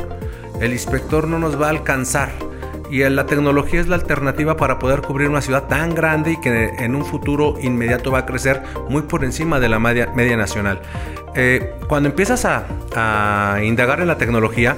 El 0.61 0.73
inspector 0.73 1.29
no 1.29 1.39
nos 1.39 1.61
va 1.61 1.67
a 1.67 1.71
alcanzar 1.71 2.48
y 2.91 3.09
la 3.09 3.27
tecnología 3.27 3.81
es 3.81 3.89
la 3.89 3.97
alternativa 3.97 4.57
para 4.57 4.79
poder 4.79 5.03
cubrir 5.03 5.29
una 5.29 5.43
ciudad 5.43 5.65
tan 5.65 5.95
grande 5.95 6.33
y 6.33 6.41
que 6.41 6.75
en 6.79 6.95
un 6.95 7.05
futuro 7.05 7.57
inmediato 7.61 8.11
va 8.11 8.21
a 8.21 8.27
crecer 8.27 8.63
muy 8.89 9.03
por 9.03 9.25
encima 9.25 9.61
de 9.61 9.69
la 9.69 9.79
media, 9.79 10.13
media 10.15 10.37
nacional. 10.37 10.81
Eh, 11.35 11.75
cuando 11.89 12.09
empiezas 12.09 12.45
a, 12.45 12.67
indagar 13.63 14.01
en 14.01 14.09
la 14.09 14.19
tecnología, 14.19 14.77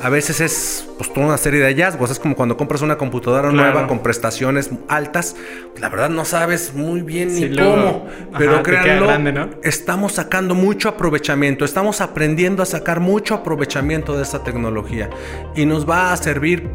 a 0.00 0.08
veces 0.08 0.40
es 0.40 0.88
pues, 0.98 1.12
toda 1.12 1.26
una 1.26 1.38
serie 1.38 1.60
de 1.60 1.66
hallazgos. 1.66 2.10
Es 2.10 2.20
como 2.20 2.36
cuando 2.36 2.56
compras 2.56 2.82
una 2.82 2.96
computadora 2.96 3.50
nueva 3.50 3.86
con 3.86 4.00
prestaciones 4.00 4.70
altas. 4.88 5.34
La 5.78 5.88
verdad 5.88 6.10
no 6.10 6.24
sabes 6.24 6.74
muy 6.74 7.00
bien 7.00 7.34
ni 7.34 7.56
cómo. 7.56 8.06
pero 8.38 8.62
créanlo, 8.62 9.50
estamos 9.62 10.12
sacando 10.12 10.54
mucho 10.54 10.90
aprovechamiento. 10.90 11.64
Estamos 11.64 12.00
aprendiendo 12.00 12.62
a 12.62 12.66
sacar 12.66 13.00
mucho 13.00 13.34
aprovechamiento 13.34 14.16
de 14.16 14.22
esta 14.22 14.44
tecnología. 14.44 15.10
Y 15.56 15.66
nos 15.66 15.88
va 15.88 16.12
a 16.12 16.16
servir 16.16 16.68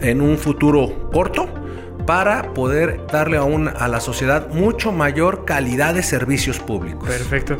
en 0.00 0.20
un 0.20 0.38
futuro 0.38 1.10
corto 1.12 1.48
para 2.06 2.54
poder 2.54 3.02
darle 3.12 3.36
aún 3.36 3.68
a 3.68 3.86
la 3.86 4.00
sociedad 4.00 4.48
mucho 4.48 4.92
mayor 4.92 5.44
calidad 5.44 5.94
de 5.94 6.02
servicios 6.02 6.58
públicos. 6.58 7.06
Perfecto. 7.06 7.58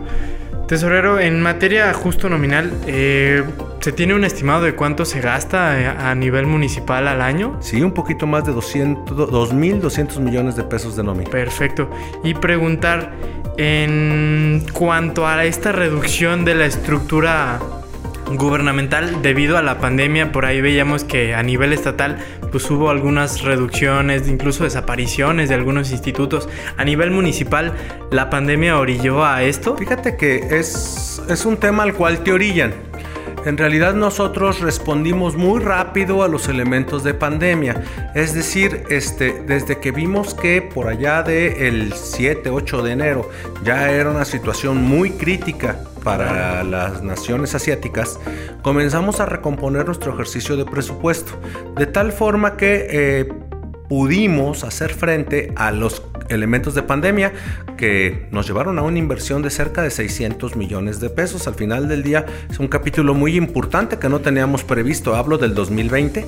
Tesorero, 0.66 1.18
en 1.18 1.40
materia 1.40 1.92
justo 1.94 2.28
nominal, 2.28 2.72
eh, 2.86 3.42
¿se 3.80 3.90
tiene 3.90 4.14
un 4.14 4.24
estimado 4.24 4.62
de 4.62 4.74
cuánto 4.74 5.06
se 5.06 5.20
gasta 5.20 5.80
eh, 5.80 5.86
a 5.86 6.14
nivel 6.14 6.46
municipal 6.46 7.08
al 7.08 7.22
año? 7.22 7.56
Sí, 7.60 7.80
un 7.82 7.92
poquito 7.92 8.26
más 8.26 8.44
de 8.44 8.52
2.200 8.52 10.20
millones 10.20 10.56
de 10.56 10.64
pesos 10.64 10.94
de 10.94 11.04
nómina. 11.04 11.30
Perfecto. 11.30 11.90
Y 12.22 12.34
preguntar, 12.34 13.12
en 13.56 14.64
cuanto 14.72 15.26
a 15.26 15.44
esta 15.44 15.72
reducción 15.72 16.44
de 16.44 16.54
la 16.54 16.66
estructura 16.66 17.58
gubernamental 18.36 19.22
debido 19.22 19.58
a 19.58 19.62
la 19.62 19.78
pandemia. 19.78 20.32
Por 20.32 20.44
ahí 20.44 20.60
veíamos 20.60 21.04
que 21.04 21.34
a 21.34 21.42
nivel 21.42 21.72
estatal 21.72 22.18
pues 22.50 22.70
hubo 22.70 22.90
algunas 22.90 23.42
reducciones, 23.42 24.28
incluso 24.28 24.64
desapariciones 24.64 25.48
de 25.48 25.54
algunos 25.54 25.90
institutos. 25.90 26.48
A 26.76 26.84
nivel 26.84 27.10
municipal, 27.10 27.74
¿la 28.10 28.30
pandemia 28.30 28.78
orilló 28.78 29.24
a 29.24 29.42
esto? 29.42 29.76
Fíjate 29.76 30.16
que 30.16 30.58
es, 30.58 31.22
es 31.28 31.44
un 31.44 31.56
tema 31.56 31.82
al 31.82 31.94
cual 31.94 32.22
te 32.24 32.32
orillan. 32.32 32.87
En 33.48 33.56
realidad 33.56 33.94
nosotros 33.94 34.60
respondimos 34.60 35.34
muy 35.34 35.60
rápido 35.60 36.22
a 36.22 36.28
los 36.28 36.50
elementos 36.50 37.02
de 37.02 37.14
pandemia. 37.14 37.82
Es 38.14 38.34
decir, 38.34 38.84
este, 38.90 39.42
desde 39.46 39.78
que 39.78 39.90
vimos 39.90 40.34
que 40.34 40.60
por 40.60 40.86
allá 40.86 41.22
del 41.22 41.94
7, 41.94 42.50
8 42.50 42.82
de 42.82 42.92
enero 42.92 43.30
ya 43.64 43.90
era 43.90 44.10
una 44.10 44.26
situación 44.26 44.82
muy 44.82 45.12
crítica 45.12 45.80
para 46.04 46.62
las 46.62 47.02
naciones 47.02 47.54
asiáticas, 47.54 48.20
comenzamos 48.60 49.18
a 49.18 49.24
recomponer 49.24 49.86
nuestro 49.86 50.12
ejercicio 50.12 50.54
de 50.58 50.66
presupuesto, 50.66 51.32
de 51.74 51.86
tal 51.86 52.12
forma 52.12 52.58
que 52.58 52.86
eh, 52.90 53.28
pudimos 53.88 54.64
hacer 54.64 54.92
frente 54.92 55.52
a 55.56 55.72
los 55.72 56.02
elementos 56.28 56.74
de 56.74 56.82
pandemia 56.82 57.32
que 57.76 58.28
nos 58.30 58.46
llevaron 58.46 58.78
a 58.78 58.82
una 58.82 58.98
inversión 58.98 59.42
de 59.42 59.50
cerca 59.50 59.82
de 59.82 59.90
600 59.90 60.56
millones 60.56 61.00
de 61.00 61.10
pesos. 61.10 61.46
Al 61.46 61.54
final 61.54 61.88
del 61.88 62.02
día 62.02 62.26
es 62.50 62.58
un 62.58 62.68
capítulo 62.68 63.14
muy 63.14 63.36
importante 63.36 63.98
que 63.98 64.08
no 64.08 64.20
teníamos 64.20 64.64
previsto, 64.64 65.16
hablo 65.16 65.38
del 65.38 65.54
2020 65.54 66.26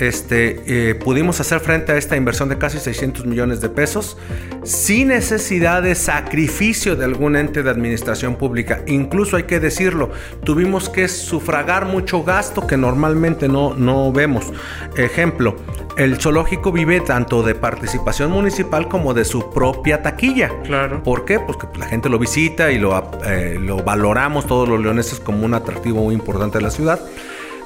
este, 0.00 0.90
eh, 0.90 0.94
pudimos 0.94 1.40
hacer 1.40 1.60
frente 1.60 1.92
a 1.92 1.96
esta 1.96 2.16
inversión 2.16 2.48
de 2.48 2.58
casi 2.58 2.78
600 2.78 3.26
millones 3.26 3.60
de 3.60 3.68
pesos 3.68 4.16
sin 4.62 5.08
necesidad 5.08 5.82
de 5.82 5.94
sacrificio 5.94 6.96
de 6.96 7.04
algún 7.04 7.36
ente 7.36 7.62
de 7.62 7.70
administración 7.70 8.36
pública. 8.36 8.82
Incluso 8.86 9.36
hay 9.36 9.44
que 9.44 9.60
decirlo, 9.60 10.10
tuvimos 10.44 10.88
que 10.88 11.08
sufragar 11.08 11.86
mucho 11.86 12.22
gasto 12.22 12.66
que 12.66 12.76
normalmente 12.76 13.48
no, 13.48 13.74
no 13.74 14.12
vemos. 14.12 14.52
Ejemplo, 14.96 15.56
el 15.96 16.20
zoológico 16.20 16.72
vive 16.72 17.00
tanto 17.00 17.42
de 17.42 17.54
participación 17.54 18.30
municipal 18.30 18.88
como 18.88 19.14
de 19.14 19.24
su 19.24 19.50
propia 19.50 20.02
taquilla. 20.02 20.50
Claro. 20.64 21.02
¿Por 21.02 21.24
qué? 21.24 21.38
Porque 21.40 21.66
la 21.78 21.86
gente 21.86 22.08
lo 22.08 22.18
visita 22.18 22.70
y 22.70 22.78
lo, 22.78 23.10
eh, 23.26 23.58
lo 23.60 23.82
valoramos 23.82 24.46
todos 24.46 24.68
los 24.68 24.80
leoneses 24.80 25.20
como 25.20 25.44
un 25.44 25.54
atractivo 25.54 26.02
muy 26.02 26.14
importante 26.14 26.58
de 26.58 26.64
la 26.64 26.70
ciudad. 26.70 27.00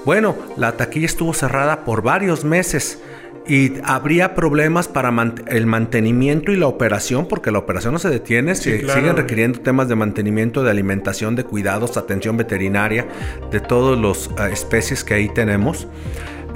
Bueno, 0.04 0.36
la 0.56 0.72
taquilla 0.72 1.06
estuvo 1.06 1.32
cerrada 1.32 1.84
por 1.84 2.02
varios 2.02 2.44
meses 2.44 3.00
y 3.46 3.72
habría 3.84 4.34
problemas 4.34 4.88
para 4.88 5.12
el 5.48 5.66
mantenimiento 5.66 6.50
y 6.50 6.56
la 6.56 6.66
operación, 6.66 7.26
porque 7.26 7.50
la 7.50 7.58
operación 7.58 7.92
no 7.92 7.98
se 7.98 8.08
detiene, 8.08 8.54
se 8.54 8.80
siguen 8.80 9.16
requiriendo 9.16 9.60
temas 9.60 9.88
de 9.88 9.96
mantenimiento, 9.96 10.62
de 10.62 10.70
alimentación, 10.70 11.36
de 11.36 11.44
cuidados, 11.44 11.96
atención 11.96 12.36
veterinaria, 12.36 13.06
de 13.50 13.60
todas 13.60 13.98
las 13.98 14.28
eh, 14.38 14.52
especies 14.52 15.04
que 15.04 15.14
ahí 15.14 15.28
tenemos. 15.28 15.86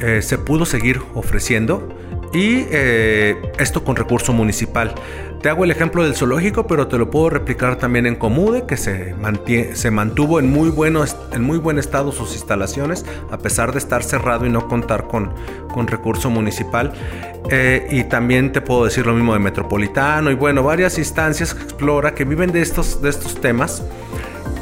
Eh, 0.00 0.22
se 0.22 0.38
pudo 0.38 0.64
seguir 0.64 1.00
ofreciendo 1.14 1.88
y 2.32 2.66
eh, 2.70 3.52
esto 3.58 3.84
con 3.84 3.96
recurso 3.96 4.32
municipal. 4.32 4.94
Te 5.42 5.48
hago 5.48 5.62
el 5.62 5.70
ejemplo 5.70 6.02
del 6.02 6.16
zoológico, 6.16 6.66
pero 6.66 6.88
te 6.88 6.98
lo 6.98 7.10
puedo 7.10 7.30
replicar 7.30 7.76
también 7.76 8.06
en 8.06 8.16
Comude, 8.16 8.66
que 8.66 8.76
se, 8.76 9.14
se 9.74 9.90
mantuvo 9.92 10.40
en 10.40 10.50
muy, 10.50 10.70
bueno, 10.70 11.04
en 11.32 11.42
muy 11.42 11.58
buen 11.58 11.78
estado 11.78 12.10
sus 12.10 12.32
instalaciones, 12.32 13.06
a 13.30 13.38
pesar 13.38 13.70
de 13.70 13.78
estar 13.78 14.02
cerrado 14.02 14.46
y 14.46 14.50
no 14.50 14.66
contar 14.66 15.06
con, 15.06 15.32
con 15.72 15.86
recurso 15.86 16.28
municipal. 16.28 16.92
Eh, 17.50 17.86
y 17.90 18.04
también 18.04 18.50
te 18.52 18.60
puedo 18.60 18.84
decir 18.84 19.06
lo 19.06 19.14
mismo 19.14 19.32
de 19.32 19.38
Metropolitano 19.38 20.30
y 20.30 20.34
bueno, 20.34 20.64
varias 20.64 20.98
instancias 20.98 21.54
que 21.54 21.62
explora 21.62 22.14
que 22.14 22.24
viven 22.24 22.50
de 22.50 22.60
estos, 22.60 23.00
de 23.00 23.08
estos 23.08 23.40
temas. 23.40 23.84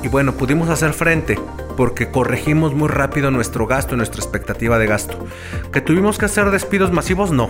Y 0.07 0.09
bueno, 0.09 0.35
pudimos 0.35 0.69
hacer 0.69 0.93
frente 0.93 1.37
porque 1.77 2.13
corregimos 2.13 2.73
muy 2.73 2.87
rápido 2.87 3.33
nuestro 3.33 3.67
gasto, 3.67 3.97
nuestra 3.97 4.23
expectativa 4.23 4.79
de 4.79 4.87
gasto. 4.87 5.19
¿Que 5.73 5.81
tuvimos 5.81 6.17
que 6.17 6.27
hacer 6.27 6.53
despidos 6.53 6.93
masivos? 6.93 7.33
No 7.33 7.49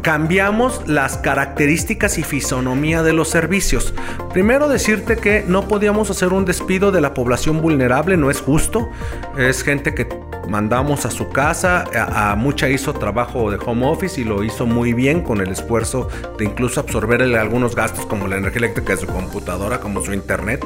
cambiamos 0.00 0.88
las 0.88 1.18
características 1.18 2.16
y 2.16 2.22
fisonomía 2.22 3.02
de 3.02 3.12
los 3.12 3.28
servicios. 3.28 3.92
Primero 4.32 4.66
decirte 4.66 5.18
que 5.18 5.44
no 5.46 5.68
podíamos 5.68 6.08
hacer 6.08 6.32
un 6.32 6.46
despido 6.46 6.90
de 6.90 7.02
la 7.02 7.12
población 7.12 7.60
vulnerable, 7.60 8.16
no 8.16 8.30
es 8.30 8.40
justo. 8.40 8.88
Es 9.36 9.62
gente 9.62 9.94
que 9.94 10.08
mandamos 10.48 11.04
a 11.06 11.10
su 11.10 11.28
casa, 11.28 11.84
a, 11.94 12.34
mucha 12.36 12.68
hizo 12.68 12.94
trabajo 12.94 13.50
de 13.50 13.58
home 13.64 13.86
office 13.86 14.20
y 14.20 14.24
lo 14.24 14.42
hizo 14.42 14.66
muy 14.66 14.92
bien 14.92 15.20
con 15.22 15.40
el 15.40 15.50
esfuerzo 15.50 16.08
de 16.38 16.44
incluso 16.46 16.80
absorber 16.80 17.22
algunos 17.22 17.76
gastos 17.76 18.06
como 18.06 18.26
la 18.26 18.36
energía 18.36 18.58
eléctrica 18.58 18.94
de 18.94 19.00
su 19.00 19.06
computadora, 19.06 19.80
como 19.80 20.02
su 20.04 20.12
internet, 20.12 20.64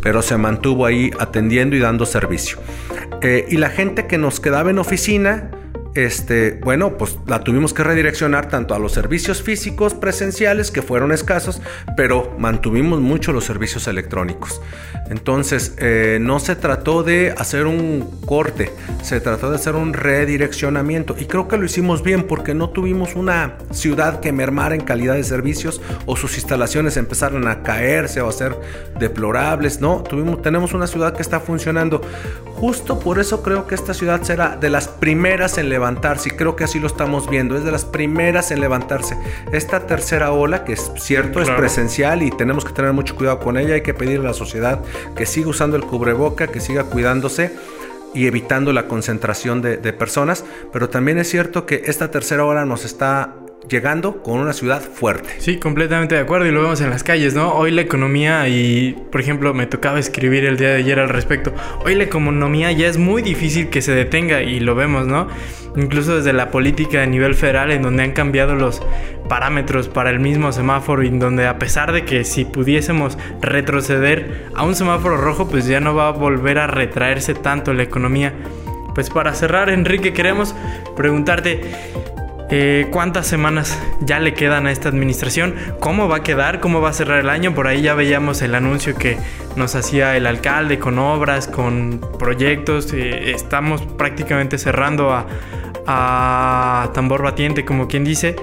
pero 0.00 0.22
se 0.22 0.36
mantuvo 0.36 0.86
ahí 0.86 1.10
atendiendo 1.18 1.76
y 1.76 1.80
dando 1.80 2.06
servicio. 2.06 2.58
Eh, 3.22 3.46
y 3.48 3.56
la 3.56 3.70
gente 3.70 4.06
que 4.06 4.18
nos 4.18 4.40
quedaba 4.40 4.70
en 4.70 4.78
oficina, 4.78 5.50
este, 5.96 6.60
bueno, 6.62 6.98
pues 6.98 7.18
la 7.26 7.40
tuvimos 7.40 7.72
que 7.72 7.82
redireccionar 7.82 8.48
tanto 8.48 8.74
a 8.74 8.78
los 8.78 8.92
servicios 8.92 9.42
físicos 9.42 9.94
presenciales, 9.94 10.70
que 10.70 10.82
fueron 10.82 11.10
escasos, 11.10 11.62
pero 11.96 12.34
mantuvimos 12.38 13.00
mucho 13.00 13.32
los 13.32 13.44
servicios 13.44 13.88
electrónicos. 13.88 14.60
Entonces, 15.08 15.74
eh, 15.78 16.18
no 16.20 16.38
se 16.38 16.56
trató 16.56 17.02
de 17.02 17.32
hacer 17.36 17.66
un 17.66 18.20
corte, 18.26 18.72
se 19.02 19.20
trató 19.20 19.50
de 19.50 19.56
hacer 19.56 19.74
un 19.74 19.92
redireccionamiento. 19.92 21.16
Y 21.18 21.26
creo 21.26 21.48
que 21.48 21.56
lo 21.56 21.64
hicimos 21.64 22.02
bien 22.02 22.24
porque 22.24 22.54
no 22.54 22.70
tuvimos 22.70 23.14
una 23.14 23.56
ciudad 23.70 24.20
que 24.20 24.32
mermara 24.32 24.74
en 24.74 24.82
calidad 24.82 25.14
de 25.14 25.24
servicios 25.24 25.80
o 26.06 26.16
sus 26.16 26.36
instalaciones 26.36 26.96
empezaron 26.96 27.46
a 27.48 27.62
caerse 27.62 28.20
o 28.20 28.28
a 28.28 28.32
ser 28.32 28.56
deplorables. 28.98 29.80
No, 29.80 30.02
tuvimos, 30.02 30.42
tenemos 30.42 30.74
una 30.74 30.86
ciudad 30.86 31.14
que 31.14 31.22
está 31.22 31.40
funcionando. 31.40 32.00
Justo 32.56 32.98
por 32.98 33.18
eso 33.18 33.42
creo 33.42 33.66
que 33.66 33.74
esta 33.74 33.92
ciudad 33.92 34.22
será 34.22 34.56
de 34.56 34.70
las 34.70 34.88
primeras 34.88 35.58
en 35.58 35.68
levantarse 35.68 36.30
y 36.30 36.32
creo 36.32 36.56
que 36.56 36.64
así 36.64 36.80
lo 36.80 36.86
estamos 36.86 37.28
viendo, 37.28 37.56
es 37.56 37.64
de 37.64 37.70
las 37.70 37.84
primeras 37.84 38.50
en 38.50 38.60
levantarse. 38.60 39.18
Esta 39.52 39.86
tercera 39.86 40.32
ola, 40.32 40.64
que 40.64 40.72
es 40.72 40.90
cierto, 40.96 41.42
es 41.42 41.50
presencial 41.50 42.22
y 42.22 42.30
tenemos 42.30 42.64
que 42.64 42.72
tener 42.72 42.94
mucho 42.94 43.14
cuidado 43.14 43.40
con 43.40 43.58
ella, 43.58 43.74
hay 43.74 43.82
que 43.82 43.92
pedirle 43.92 44.24
a 44.26 44.30
la 44.30 44.34
sociedad 44.34 44.80
que 45.14 45.26
siga 45.26 45.50
usando 45.50 45.76
el 45.76 45.84
cubreboca, 45.84 46.46
que 46.46 46.60
siga 46.60 46.84
cuidándose 46.84 47.52
y 48.14 48.26
evitando 48.26 48.72
la 48.72 48.88
concentración 48.88 49.60
de, 49.60 49.76
de 49.76 49.92
personas, 49.92 50.42
pero 50.72 50.88
también 50.88 51.18
es 51.18 51.28
cierto 51.28 51.66
que 51.66 51.82
esta 51.84 52.10
tercera 52.10 52.46
ola 52.46 52.64
nos 52.64 52.86
está 52.86 53.34
llegando 53.68 54.22
con 54.22 54.38
una 54.38 54.52
ciudad 54.52 54.80
fuerte. 54.80 55.30
Sí, 55.38 55.58
completamente 55.58 56.14
de 56.14 56.20
acuerdo 56.20 56.46
y 56.46 56.50
lo 56.50 56.62
vemos 56.62 56.80
en 56.80 56.90
las 56.90 57.02
calles, 57.02 57.34
¿no? 57.34 57.52
Hoy 57.54 57.70
la 57.70 57.82
economía 57.82 58.48
y, 58.48 58.96
por 59.10 59.20
ejemplo, 59.20 59.54
me 59.54 59.66
tocaba 59.66 59.98
escribir 59.98 60.44
el 60.44 60.56
día 60.56 60.68
de 60.68 60.76
ayer 60.76 61.00
al 61.00 61.08
respecto, 61.08 61.52
hoy 61.84 61.94
la 61.94 62.04
economía 62.04 62.72
ya 62.72 62.86
es 62.86 62.98
muy 62.98 63.22
difícil 63.22 63.68
que 63.68 63.82
se 63.82 63.92
detenga 63.92 64.42
y 64.42 64.60
lo 64.60 64.74
vemos, 64.74 65.06
¿no? 65.06 65.28
Incluso 65.76 66.16
desde 66.16 66.32
la 66.32 66.50
política 66.50 67.00
de 67.00 67.06
nivel 67.06 67.34
federal 67.34 67.70
en 67.70 67.82
donde 67.82 68.02
han 68.02 68.12
cambiado 68.12 68.54
los 68.54 68.82
parámetros 69.28 69.88
para 69.88 70.10
el 70.10 70.20
mismo 70.20 70.52
semáforo 70.52 71.02
y 71.02 71.08
en 71.08 71.18
donde 71.18 71.46
a 71.46 71.58
pesar 71.58 71.92
de 71.92 72.04
que 72.04 72.24
si 72.24 72.44
pudiésemos 72.44 73.18
retroceder 73.42 74.46
a 74.54 74.62
un 74.64 74.74
semáforo 74.74 75.16
rojo, 75.16 75.48
pues 75.48 75.66
ya 75.66 75.80
no 75.80 75.94
va 75.94 76.08
a 76.08 76.12
volver 76.12 76.58
a 76.58 76.66
retraerse 76.66 77.34
tanto 77.34 77.74
la 77.74 77.82
economía. 77.82 78.32
Pues 78.94 79.10
para 79.10 79.34
cerrar, 79.34 79.68
Enrique, 79.68 80.14
queremos 80.14 80.54
preguntarte, 80.96 81.60
eh, 82.50 82.86
¿Cuántas 82.92 83.26
semanas 83.26 83.76
ya 84.00 84.20
le 84.20 84.34
quedan 84.34 84.66
a 84.66 84.72
esta 84.72 84.88
administración? 84.88 85.54
¿Cómo 85.80 86.08
va 86.08 86.18
a 86.18 86.22
quedar? 86.22 86.60
¿Cómo 86.60 86.80
va 86.80 86.90
a 86.90 86.92
cerrar 86.92 87.18
el 87.18 87.28
año? 87.28 87.54
Por 87.54 87.66
ahí 87.66 87.82
ya 87.82 87.94
veíamos 87.94 88.40
el 88.42 88.54
anuncio 88.54 88.94
que 88.94 89.18
nos 89.56 89.74
hacía 89.74 90.16
el 90.16 90.26
alcalde 90.26 90.78
con 90.78 90.98
obras, 90.98 91.48
con 91.48 92.00
proyectos. 92.18 92.92
Eh, 92.92 93.32
estamos 93.32 93.82
prácticamente 93.82 94.58
cerrando 94.58 95.12
a, 95.12 95.26
a 95.86 96.90
tambor 96.94 97.22
batiente, 97.22 97.64
como 97.64 97.88
quien 97.88 98.04
dice. 98.04 98.36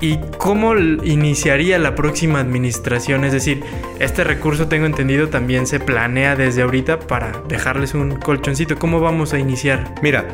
¿Y 0.00 0.18
cómo 0.36 0.76
iniciaría 0.76 1.78
la 1.78 1.94
próxima 1.94 2.40
administración? 2.40 3.24
Es 3.24 3.32
decir, 3.32 3.62
este 4.00 4.24
recurso 4.24 4.66
tengo 4.66 4.86
entendido 4.86 5.28
también 5.28 5.66
se 5.66 5.78
planea 5.78 6.34
desde 6.34 6.62
ahorita 6.62 6.98
para 6.98 7.32
dejarles 7.48 7.94
un 7.94 8.16
colchoncito. 8.16 8.76
¿Cómo 8.76 9.00
vamos 9.00 9.32
a 9.32 9.38
iniciar? 9.38 9.94
Mira, 10.02 10.26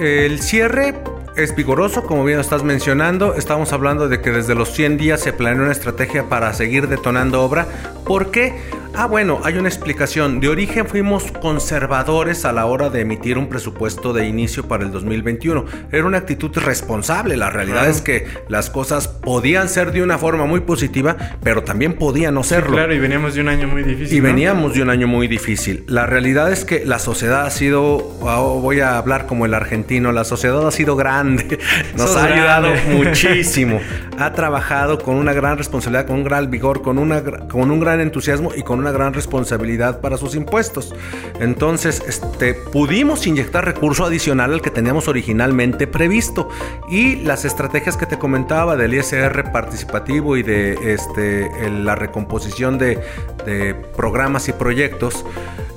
el 0.00 0.42
cierre 0.42 0.94
es 1.36 1.54
vigoroso, 1.54 2.04
como 2.04 2.24
bien 2.24 2.40
estás 2.40 2.62
mencionando. 2.62 3.34
Estamos 3.34 3.72
hablando 3.72 4.08
de 4.08 4.20
que 4.20 4.32
desde 4.32 4.54
los 4.54 4.72
100 4.72 4.96
días 4.96 5.20
se 5.20 5.32
planeó 5.32 5.62
una 5.62 5.72
estrategia 5.72 6.28
para 6.28 6.52
seguir 6.54 6.88
detonando 6.88 7.42
obra. 7.42 7.66
¿Por 8.04 8.30
qué? 8.30 8.54
Ah, 8.98 9.04
bueno, 9.04 9.42
hay 9.44 9.58
una 9.58 9.68
explicación. 9.68 10.40
De 10.40 10.48
origen 10.48 10.86
fuimos 10.86 11.30
conservadores 11.30 12.46
a 12.46 12.52
la 12.54 12.64
hora 12.64 12.88
de 12.88 13.02
emitir 13.02 13.36
un 13.36 13.46
presupuesto 13.46 14.14
de 14.14 14.26
inicio 14.26 14.66
para 14.66 14.84
el 14.84 14.90
2021. 14.90 15.66
Era 15.92 16.06
una 16.06 16.16
actitud 16.16 16.50
responsable. 16.56 17.36
La 17.36 17.50
realidad 17.50 17.90
es 17.90 18.00
que 18.00 18.26
las 18.48 18.70
cosas 18.70 19.06
podían 19.06 19.68
ser 19.68 19.92
de 19.92 20.02
una 20.02 20.16
forma 20.16 20.46
muy 20.46 20.60
positiva, 20.60 21.14
pero 21.42 21.62
también 21.62 21.92
podían 21.92 22.32
no 22.32 22.42
serlo. 22.42 22.72
claro, 22.72 22.94
y 22.94 22.98
veníamos 22.98 23.34
de 23.34 23.42
un 23.42 23.48
año 23.50 23.68
muy 23.68 23.82
difícil. 23.82 24.16
Y 24.16 24.20
veníamos 24.20 24.72
de 24.72 24.80
un 24.80 24.88
año 24.88 25.06
muy 25.06 25.28
difícil. 25.28 25.84
La 25.88 26.06
realidad 26.06 26.50
es 26.50 26.64
que 26.64 26.86
la 26.86 26.98
sociedad 26.98 27.44
ha 27.44 27.50
sido, 27.50 27.98
voy 27.98 28.80
a 28.80 28.96
hablar 28.96 29.26
como 29.26 29.44
el 29.44 29.52
argentino, 29.52 30.10
la 30.10 30.24
sociedad 30.24 30.66
ha 30.66 30.70
sido 30.70 30.96
grande. 30.96 31.58
Nos 31.98 32.16
ha 32.16 32.24
ayudado 32.24 32.68
muchísimo. 32.92 33.78
Ha 34.18 34.32
trabajado 34.32 34.98
con 34.98 35.16
una 35.16 35.34
gran 35.34 35.58
responsabilidad, 35.58 36.06
con 36.06 36.16
un 36.16 36.24
gran 36.24 36.50
vigor, 36.50 36.80
con, 36.80 36.96
una, 36.96 37.22
con 37.22 37.70
un 37.70 37.78
gran 37.78 38.00
entusiasmo 38.00 38.52
y 38.56 38.62
con 38.62 38.78
una 38.78 38.85
gran 38.92 39.14
responsabilidad 39.14 40.00
para 40.00 40.16
sus 40.16 40.34
impuestos. 40.34 40.94
Entonces, 41.40 42.02
este, 42.06 42.54
pudimos 42.54 43.26
inyectar 43.26 43.64
recurso 43.64 44.04
adicional 44.04 44.52
al 44.52 44.62
que 44.62 44.70
teníamos 44.70 45.08
originalmente 45.08 45.86
previsto. 45.86 46.48
Y 46.88 47.16
las 47.16 47.44
estrategias 47.44 47.96
que 47.96 48.06
te 48.06 48.18
comentaba 48.18 48.76
del 48.76 48.94
ISR 48.94 49.52
participativo 49.52 50.36
y 50.36 50.42
de 50.42 50.92
este, 50.92 51.50
la 51.70 51.94
recomposición 51.94 52.78
de, 52.78 52.98
de 53.44 53.74
programas 53.74 54.48
y 54.48 54.52
proyectos, 54.52 55.24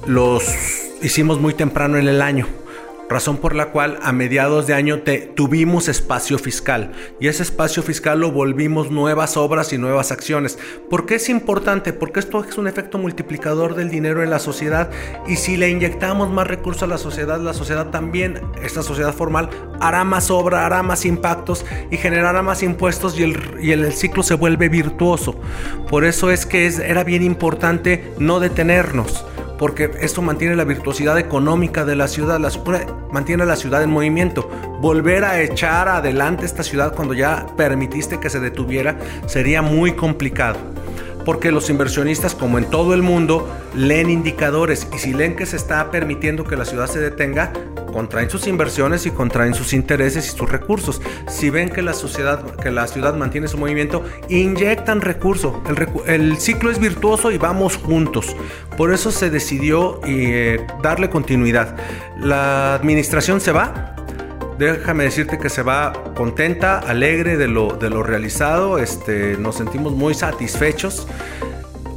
los 0.05 0.43
hicimos 1.01 1.39
muy 1.39 1.53
temprano 1.53 1.97
en 1.97 2.07
el 2.07 2.21
año 2.21 2.47
razón 3.09 3.37
por 3.37 3.55
la 3.55 3.71
cual 3.71 3.97
a 4.03 4.11
mediados 4.11 4.67
de 4.67 4.75
año 4.75 5.01
te, 5.01 5.19
tuvimos 5.19 5.87
espacio 5.87 6.37
fiscal 6.37 6.91
y 7.19 7.27
ese 7.27 7.41
espacio 7.41 7.81
fiscal 7.81 8.19
lo 8.19 8.31
volvimos 8.31 8.91
nuevas 8.91 9.35
obras 9.35 9.73
y 9.73 9.77
nuevas 9.79 10.11
acciones. 10.11 10.59
¿Por 10.89 11.07
qué 11.07 11.15
es 11.15 11.27
importante? 11.27 11.91
Porque 11.91 12.19
esto 12.19 12.43
es 12.43 12.57
un 12.57 12.67
efecto 12.67 12.99
multiplicador 12.99 13.75
del 13.75 13.89
dinero 13.89 14.21
en 14.21 14.29
la 14.29 14.39
sociedad 14.39 14.91
y 15.27 15.37
si 15.37 15.57
le 15.57 15.69
inyectamos 15.69 16.29
más 16.29 16.47
recursos 16.47 16.83
a 16.83 16.87
la 16.87 16.99
sociedad, 16.99 17.39
la 17.39 17.53
sociedad 17.53 17.89
también, 17.89 18.41
esta 18.63 18.83
sociedad 18.83 19.13
formal, 19.13 19.49
hará 19.79 20.03
más 20.03 20.29
obra, 20.29 20.65
hará 20.65 20.83
más 20.83 21.05
impactos 21.05 21.65
y 21.89 21.97
generará 21.97 22.43
más 22.43 22.61
impuestos 22.61 23.19
y 23.19 23.23
el, 23.23 23.39
y 23.59 23.71
el, 23.71 23.91
ciclo 23.91 24.21
se 24.21 24.35
vuelve 24.35 24.69
virtuoso. 24.69 25.35
Por 25.89 26.05
eso 26.05 26.29
es 26.29 26.45
que 26.45 26.67
es, 26.67 26.77
era 26.77 27.03
bien 27.03 27.23
importante 27.23 28.13
no 28.19 28.39
detenernos 28.39 29.25
porque 29.59 29.91
esto 29.99 30.21
mantiene 30.21 30.55
la 30.55 30.63
virtuosidad 30.63 31.19
económica 31.19 31.83
de 31.83 31.97
la 31.97 32.07
ciudad, 32.07 32.39
mantiene 33.11 33.45
la 33.45 33.57
ciudad 33.57 33.83
en 33.83 33.91
movimiento. 33.91 34.49
Volver 34.79 35.25
a 35.25 35.41
echar 35.41 35.89
adelante 35.89 36.45
esta 36.45 36.63
ciudad 36.63 36.95
cuando 36.95 37.13
ya 37.13 37.45
permitiste 37.57 38.21
que 38.21 38.29
se 38.29 38.39
detuviera 38.39 38.97
sería 39.27 39.61
muy 39.61 39.91
complicado 39.91 40.57
porque 41.25 41.51
los 41.51 41.69
inversionistas, 41.69 42.33
como 42.33 42.57
en 42.57 42.65
todo 42.65 42.95
el 42.95 43.03
mundo, 43.03 43.47
leen 43.75 44.09
indicadores 44.09 44.87
y 44.95 44.97
si 44.97 45.13
leen 45.13 45.35
que 45.35 45.45
se 45.45 45.57
está 45.57 45.91
permitiendo 45.91 46.43
que 46.43 46.55
la 46.55 46.65
ciudad 46.65 46.87
se 46.87 46.99
detenga, 46.99 47.53
contraen 47.91 48.29
sus 48.29 48.47
inversiones 48.47 49.05
y 49.05 49.11
contraen 49.11 49.53
sus 49.53 49.73
intereses 49.73 50.27
y 50.27 50.37
sus 50.37 50.49
recursos. 50.49 51.01
Si 51.27 51.49
ven 51.49 51.69
que 51.69 51.81
la 51.81 51.93
sociedad, 51.93 52.55
que 52.57 52.71
la 52.71 52.87
ciudad 52.87 53.15
mantiene 53.15 53.47
su 53.47 53.57
movimiento, 53.57 54.03
inyectan 54.29 55.01
recursos. 55.01 55.53
El, 56.05 56.37
ciclo 56.37 56.71
es 56.71 56.79
virtuoso 56.79 57.31
y 57.31 57.37
vamos 57.37 57.77
juntos. 57.77 58.35
Por 58.77 58.93
eso 58.93 59.11
se 59.11 59.29
decidió 59.29 59.99
eh, 60.05 60.65
darle 60.81 61.09
continuidad. 61.09 61.75
La 62.17 62.75
administración 62.75 63.41
se 63.41 63.51
va, 63.51 63.95
déjame 64.57 65.05
decirte 65.05 65.37
que 65.37 65.49
se 65.49 65.63
va 65.63 65.93
contenta, 66.15 66.79
alegre 66.79 67.37
de 67.37 67.47
lo, 67.47 67.77
de 67.77 67.89
lo 67.89 68.03
realizado, 68.03 68.77
este, 68.77 69.37
nos 69.37 69.55
sentimos 69.55 69.93
muy 69.93 70.13
satisfechos. 70.13 71.07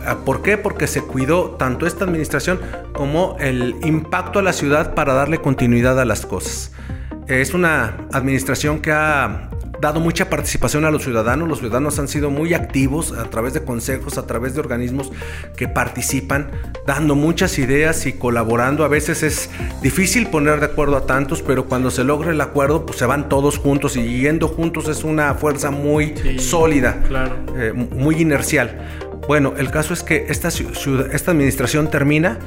Ah, 0.06 0.18
¿Por 0.24 0.42
qué? 0.42 0.58
Porque 0.58 0.86
se 0.86 1.02
cuidó 1.02 1.52
tanto 1.52 1.86
esta 1.86 2.04
administración 2.04 2.60
como 2.92 3.36
el 3.40 3.76
impacto 3.82 4.38
a 4.38 4.42
la 4.42 4.52
ciudad 4.52 4.94
para 4.94 5.14
darle 5.14 5.38
continuidad 5.38 5.98
a 6.00 6.04
las 6.04 6.26
cosas. 6.26 6.72
Es 7.26 7.54
una 7.54 8.06
administración 8.12 8.80
que 8.80 8.92
ha 8.92 9.48
dado 9.82 9.98
mucha 9.98 10.30
participación 10.30 10.84
a 10.84 10.90
los 10.90 11.02
ciudadanos. 11.02 11.48
Los 11.48 11.58
ciudadanos 11.58 11.98
han 11.98 12.06
sido 12.06 12.30
muy 12.30 12.54
activos 12.54 13.12
a 13.12 13.24
través 13.24 13.52
de 13.52 13.64
consejos, 13.64 14.16
a 14.16 14.26
través 14.26 14.54
de 14.54 14.60
organismos 14.60 15.10
que 15.56 15.66
participan, 15.66 16.50
dando 16.86 17.16
muchas 17.16 17.58
ideas 17.58 18.06
y 18.06 18.12
colaborando. 18.12 18.84
A 18.84 18.88
veces 18.88 19.24
es 19.24 19.50
difícil 19.82 20.28
poner 20.28 20.60
de 20.60 20.66
acuerdo 20.66 20.96
a 20.96 21.04
tantos, 21.04 21.42
pero 21.42 21.66
cuando 21.66 21.90
se 21.90 22.04
logra 22.04 22.30
el 22.30 22.40
acuerdo, 22.40 22.86
pues 22.86 22.98
se 22.98 23.06
van 23.06 23.28
todos 23.28 23.58
juntos 23.58 23.96
y 23.96 24.20
yendo 24.20 24.46
juntos 24.46 24.88
es 24.88 25.02
una 25.02 25.34
fuerza 25.34 25.72
muy 25.72 26.14
sólida, 26.38 27.02
eh, 27.56 27.72
muy 27.72 28.20
inercial. 28.22 29.10
Bueno, 29.32 29.54
el 29.56 29.70
caso 29.70 29.94
es 29.94 30.02
que 30.02 30.26
esta, 30.28 30.48
esta 30.48 31.30
administración 31.30 31.88
termina 31.88 32.38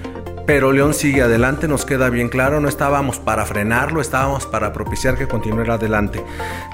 pero 0.46 0.72
León 0.72 0.94
sigue 0.94 1.24
adelante, 1.24 1.68
nos 1.68 1.84
queda 1.84 2.12
bien 2.12 2.30
claro, 2.30 2.62
no 2.62 2.70
estábamos 2.70 3.18
para 3.18 3.44
frenarlo, 3.48 4.02
estábamos 4.02 4.46
para 4.46 4.72
propiciar 4.72 5.18
que 5.18 5.28
continuara 5.28 5.74
adelante. 5.74 6.24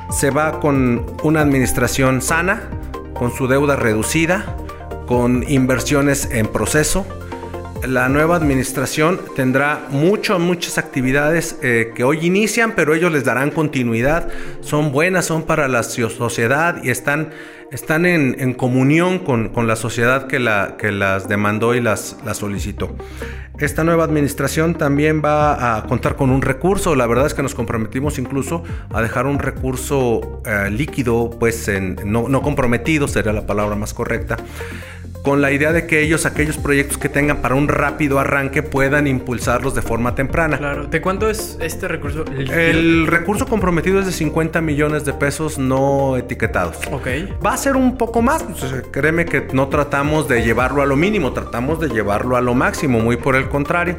Se 0.10 0.32
va 0.32 0.60
con 0.60 1.06
una 1.24 1.40
administración 1.40 2.22
sana, 2.22 2.64
con 3.14 3.32
su 3.32 3.48
deuda 3.48 3.78
reducida, 3.78 4.58
con 5.08 5.50
inversiones 5.50 6.28
en 6.30 6.48
proceso 6.48 7.06
la 7.88 8.10
nueva 8.10 8.36
administración 8.36 9.20
tendrá 9.36 9.88
mucho, 9.90 10.38
muchas 10.40 10.78
actividades 10.78 11.58
eh, 11.64 11.92
que 11.96 12.04
hoy 12.04 12.26
inician, 12.26 12.74
pero 12.76 12.94
ellos 12.94 13.12
les 13.12 13.24
darán 13.24 13.50
continuidad. 13.50 14.28
Son 14.62 14.92
buenas, 14.92 15.26
son 15.26 15.44
para 15.44 15.68
la 15.68 15.84
sociedad 15.84 16.84
y 16.84 16.90
están, 16.90 17.32
están 17.72 18.06
en, 18.06 18.54
comunión 18.54 19.20
con, 19.20 19.68
la 19.68 19.76
sociedad 19.76 20.28
que, 20.28 20.40
la, 20.40 20.76
que 20.78 20.92
las 20.92 21.28
demandó 21.28 21.74
y 21.74 21.82
las, 21.82 22.18
solicitó. 22.34 22.96
Esta 23.58 23.84
nueva 23.84 24.04
administración 24.04 24.76
también 24.76 25.22
va 25.24 25.78
a 25.78 25.84
contar 25.84 26.16
con 26.16 26.32
un 26.32 26.42
recurso. 26.42 26.96
La 26.96 27.06
verdad 27.06 27.28
es 27.28 27.34
que 27.34 27.44
nos 27.44 27.54
comprometimos 27.54 28.18
incluso 28.18 28.64
a 28.92 29.02
dejar 29.02 29.28
un 29.28 29.40
recurso 29.40 30.42
eh, 30.46 30.70
líquido, 30.72 31.30
pues 31.40 31.70
no, 32.06 32.28
no 32.28 32.42
comprometido 32.42 33.08
sería 33.08 33.34
la 33.34 33.46
palabra 33.46 33.76
más 33.76 33.94
correcta 33.94 34.38
con 35.22 35.42
la 35.42 35.52
idea 35.52 35.72
de 35.72 35.86
que 35.86 36.02
ellos, 36.02 36.26
aquellos 36.26 36.58
proyectos 36.58 36.98
que 36.98 37.10
tengan 37.10 37.42
para 37.42 37.56
un 37.56 37.68
rápido 37.68 38.20
arranque, 38.20 38.64
puedan 38.64 39.08
impulsarlos 39.08 39.76
de 39.76 39.82
forma 39.82 40.16
temprana. 40.16 40.58
Claro. 40.58 40.88
¿De 40.88 41.02
cuánto 41.02 41.30
es 41.30 41.58
este 41.62 41.88
recurso? 41.88 42.26
El, 42.26 43.08
recurso 43.08 43.46
comprometido 43.46 44.00
es 44.00 44.06
de 44.06 44.12
50 44.12 44.62
millones 44.62 45.06
de 45.06 45.14
pesos 45.14 45.58
no 45.58 46.18
etiquetados. 46.18 46.78
Ok. 46.92 47.08
Va 47.46 47.54
a 47.54 47.58
ser 47.58 47.76
un 47.76 47.98
poco 47.98 48.22
más. 48.22 48.44
créeme 48.92 49.26
que 49.26 49.48
no 49.54 49.68
tratamos 49.68 50.28
de 50.28 50.44
llevarlo 50.44 50.82
a 50.82 50.86
lo 50.86 50.96
mínimo, 50.96 51.34
tratamos 51.34 51.80
de 51.80 51.90
llevarlo 51.90 52.36
a 52.36 52.42
lo 52.42 52.56
máximo, 52.56 53.00
muy 53.00 53.18
por 53.18 53.36
el 53.36 53.48
contrario. 53.48 53.98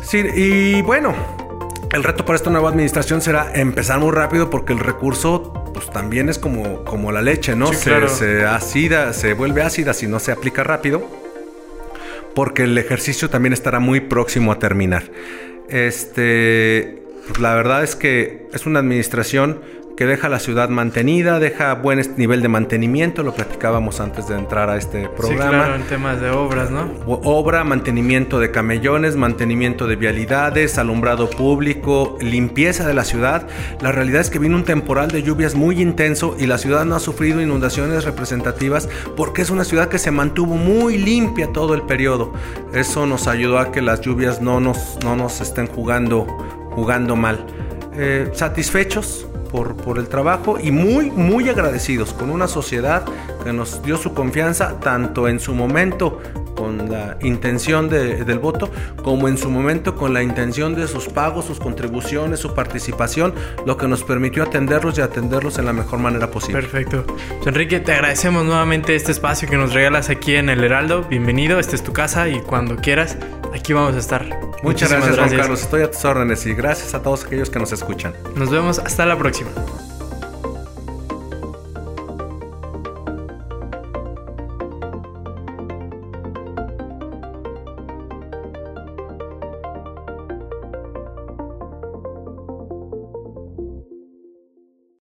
Sí, 0.00 0.18
y 0.34 0.82
bueno, 0.82 1.14
el 1.92 2.02
reto 2.02 2.24
para 2.24 2.36
esta 2.36 2.50
nueva 2.50 2.70
administración 2.70 3.20
será 3.20 3.52
empezar 3.54 4.00
muy 4.00 4.10
rápido 4.12 4.48
porque 4.48 4.72
el 4.72 4.78
recurso 4.78 5.61
pues 5.72 5.90
también 5.90 6.28
es 6.28 6.38
como, 6.38 6.84
como 6.84 7.12
la 7.12 7.22
leche, 7.22 7.56
¿no? 7.56 7.72
se, 7.72 8.08
se, 8.08 8.44
ácida, 8.44 9.12
se 9.12 9.34
vuelve 9.34 9.62
ácida 9.62 9.92
si 9.92 10.06
no 10.06 10.18
se 10.18 10.32
aplica 10.32 10.62
rápido, 10.64 11.06
porque 12.34 12.64
el 12.64 12.76
ejercicio 12.78 13.30
también 13.30 13.52
estará 13.52 13.80
muy 13.80 14.00
próximo 14.00 14.52
a 14.52 14.58
terminar. 14.58 15.04
Este, 15.68 17.02
pues 17.26 17.40
la 17.40 17.54
verdad 17.54 17.82
es 17.84 17.96
que 17.96 18.46
es 18.52 18.66
una 18.66 18.80
administración 18.80 19.60
que 20.02 20.06
deja 20.06 20.28
la 20.28 20.40
ciudad 20.40 20.68
mantenida, 20.68 21.38
deja 21.38 21.74
buen 21.74 22.02
nivel 22.16 22.42
de 22.42 22.48
mantenimiento, 22.48 23.22
lo 23.22 23.32
platicábamos 23.32 24.00
antes 24.00 24.26
de 24.26 24.34
entrar 24.34 24.68
a 24.68 24.76
este 24.76 25.08
programa. 25.08 25.44
Sí, 25.44 25.48
claro, 25.48 25.74
en 25.76 25.82
temas 25.84 26.20
de 26.20 26.30
obras, 26.30 26.72
¿no? 26.72 26.90
Obra, 27.06 27.62
mantenimiento 27.62 28.40
de 28.40 28.50
camellones, 28.50 29.14
mantenimiento 29.14 29.86
de 29.86 29.94
vialidades, 29.94 30.76
alumbrado 30.76 31.30
público, 31.30 32.18
limpieza 32.20 32.84
de 32.84 32.94
la 32.94 33.04
ciudad. 33.04 33.46
La 33.80 33.92
realidad 33.92 34.22
es 34.22 34.30
que 34.30 34.40
vino 34.40 34.56
un 34.56 34.64
temporal 34.64 35.12
de 35.12 35.22
lluvias 35.22 35.54
muy 35.54 35.80
intenso 35.80 36.34
y 36.36 36.46
la 36.46 36.58
ciudad 36.58 36.84
no 36.84 36.96
ha 36.96 37.00
sufrido 37.00 37.40
inundaciones 37.40 38.04
representativas 38.04 38.88
porque 39.16 39.42
es 39.42 39.50
una 39.50 39.62
ciudad 39.62 39.88
que 39.88 40.00
se 40.00 40.10
mantuvo 40.10 40.56
muy 40.56 40.98
limpia 40.98 41.52
todo 41.52 41.74
el 41.74 41.82
periodo. 41.82 42.32
Eso 42.74 43.06
nos 43.06 43.28
ayudó 43.28 43.60
a 43.60 43.70
que 43.70 43.80
las 43.80 44.00
lluvias 44.00 44.42
no 44.42 44.58
nos, 44.58 44.98
no 45.04 45.14
nos 45.14 45.40
estén 45.40 45.68
jugando, 45.68 46.26
jugando 46.74 47.14
mal. 47.14 47.46
Eh, 47.94 48.30
satisfechos, 48.32 49.28
por, 49.52 49.98
el 49.98 50.08
trabajo 50.08 50.58
y 50.58 50.72
muy, 50.72 51.10
muy 51.10 51.48
agradecidos 51.48 52.12
con 52.14 52.30
una 52.30 52.48
sociedad 52.48 53.04
que 53.44 53.52
nos 53.52 53.82
dio 53.82 53.98
su 53.98 54.14
confianza 54.14 54.80
tanto 54.80 55.28
en 55.28 55.38
su 55.38 55.54
momento 55.54 56.20
con 56.62 56.88
la 56.88 57.16
intención 57.22 57.88
del 57.88 58.38
voto, 58.38 58.70
como 59.02 59.26
en 59.26 59.36
su 59.36 59.50
momento 59.50 59.96
con 59.96 60.14
la 60.14 60.22
intención 60.22 60.76
de 60.76 60.86
sus 60.86 61.08
pagos, 61.08 61.44
sus 61.44 61.58
contribuciones, 61.58 62.38
su 62.38 62.54
participación, 62.54 63.34
lo 63.66 63.76
que 63.76 63.88
nos 63.88 64.04
permitió 64.04 64.44
atenderlos 64.44 64.96
y 64.96 65.00
atenderlos 65.00 65.58
en 65.58 65.64
la 65.64 65.72
mejor 65.72 65.98
manera 65.98 66.30
posible. 66.30 66.60
Perfecto. 66.60 67.04
Pues, 67.04 67.46
Enrique, 67.48 67.80
te 67.80 67.92
agradecemos 67.94 68.44
nuevamente 68.44 68.94
este 68.94 69.10
espacio 69.10 69.48
que 69.48 69.56
nos 69.56 69.74
regalas 69.74 70.08
aquí 70.08 70.36
en 70.36 70.50
el 70.50 70.62
Heraldo. 70.62 71.02
Bienvenido, 71.02 71.58
esta 71.58 71.74
es 71.74 71.82
tu 71.82 71.92
casa 71.92 72.28
y 72.28 72.38
cuando 72.38 72.76
quieras, 72.76 73.18
aquí 73.52 73.72
vamos 73.72 73.96
a 73.96 73.98
estar. 73.98 74.24
Muchas 74.62 74.88
gracias, 74.88 75.16
gracias, 75.16 75.16
Juan 75.16 75.40
Carlos. 75.40 75.62
Estoy 75.62 75.82
a 75.82 75.90
tus 75.90 76.04
órdenes 76.04 76.46
y 76.46 76.54
gracias 76.54 76.94
a 76.94 77.02
todos 77.02 77.24
aquellos 77.24 77.50
que 77.50 77.58
nos 77.58 77.72
escuchan. 77.72 78.14
Nos 78.36 78.50
vemos 78.50 78.78
hasta 78.78 79.04
la 79.04 79.18
próxima. 79.18 79.50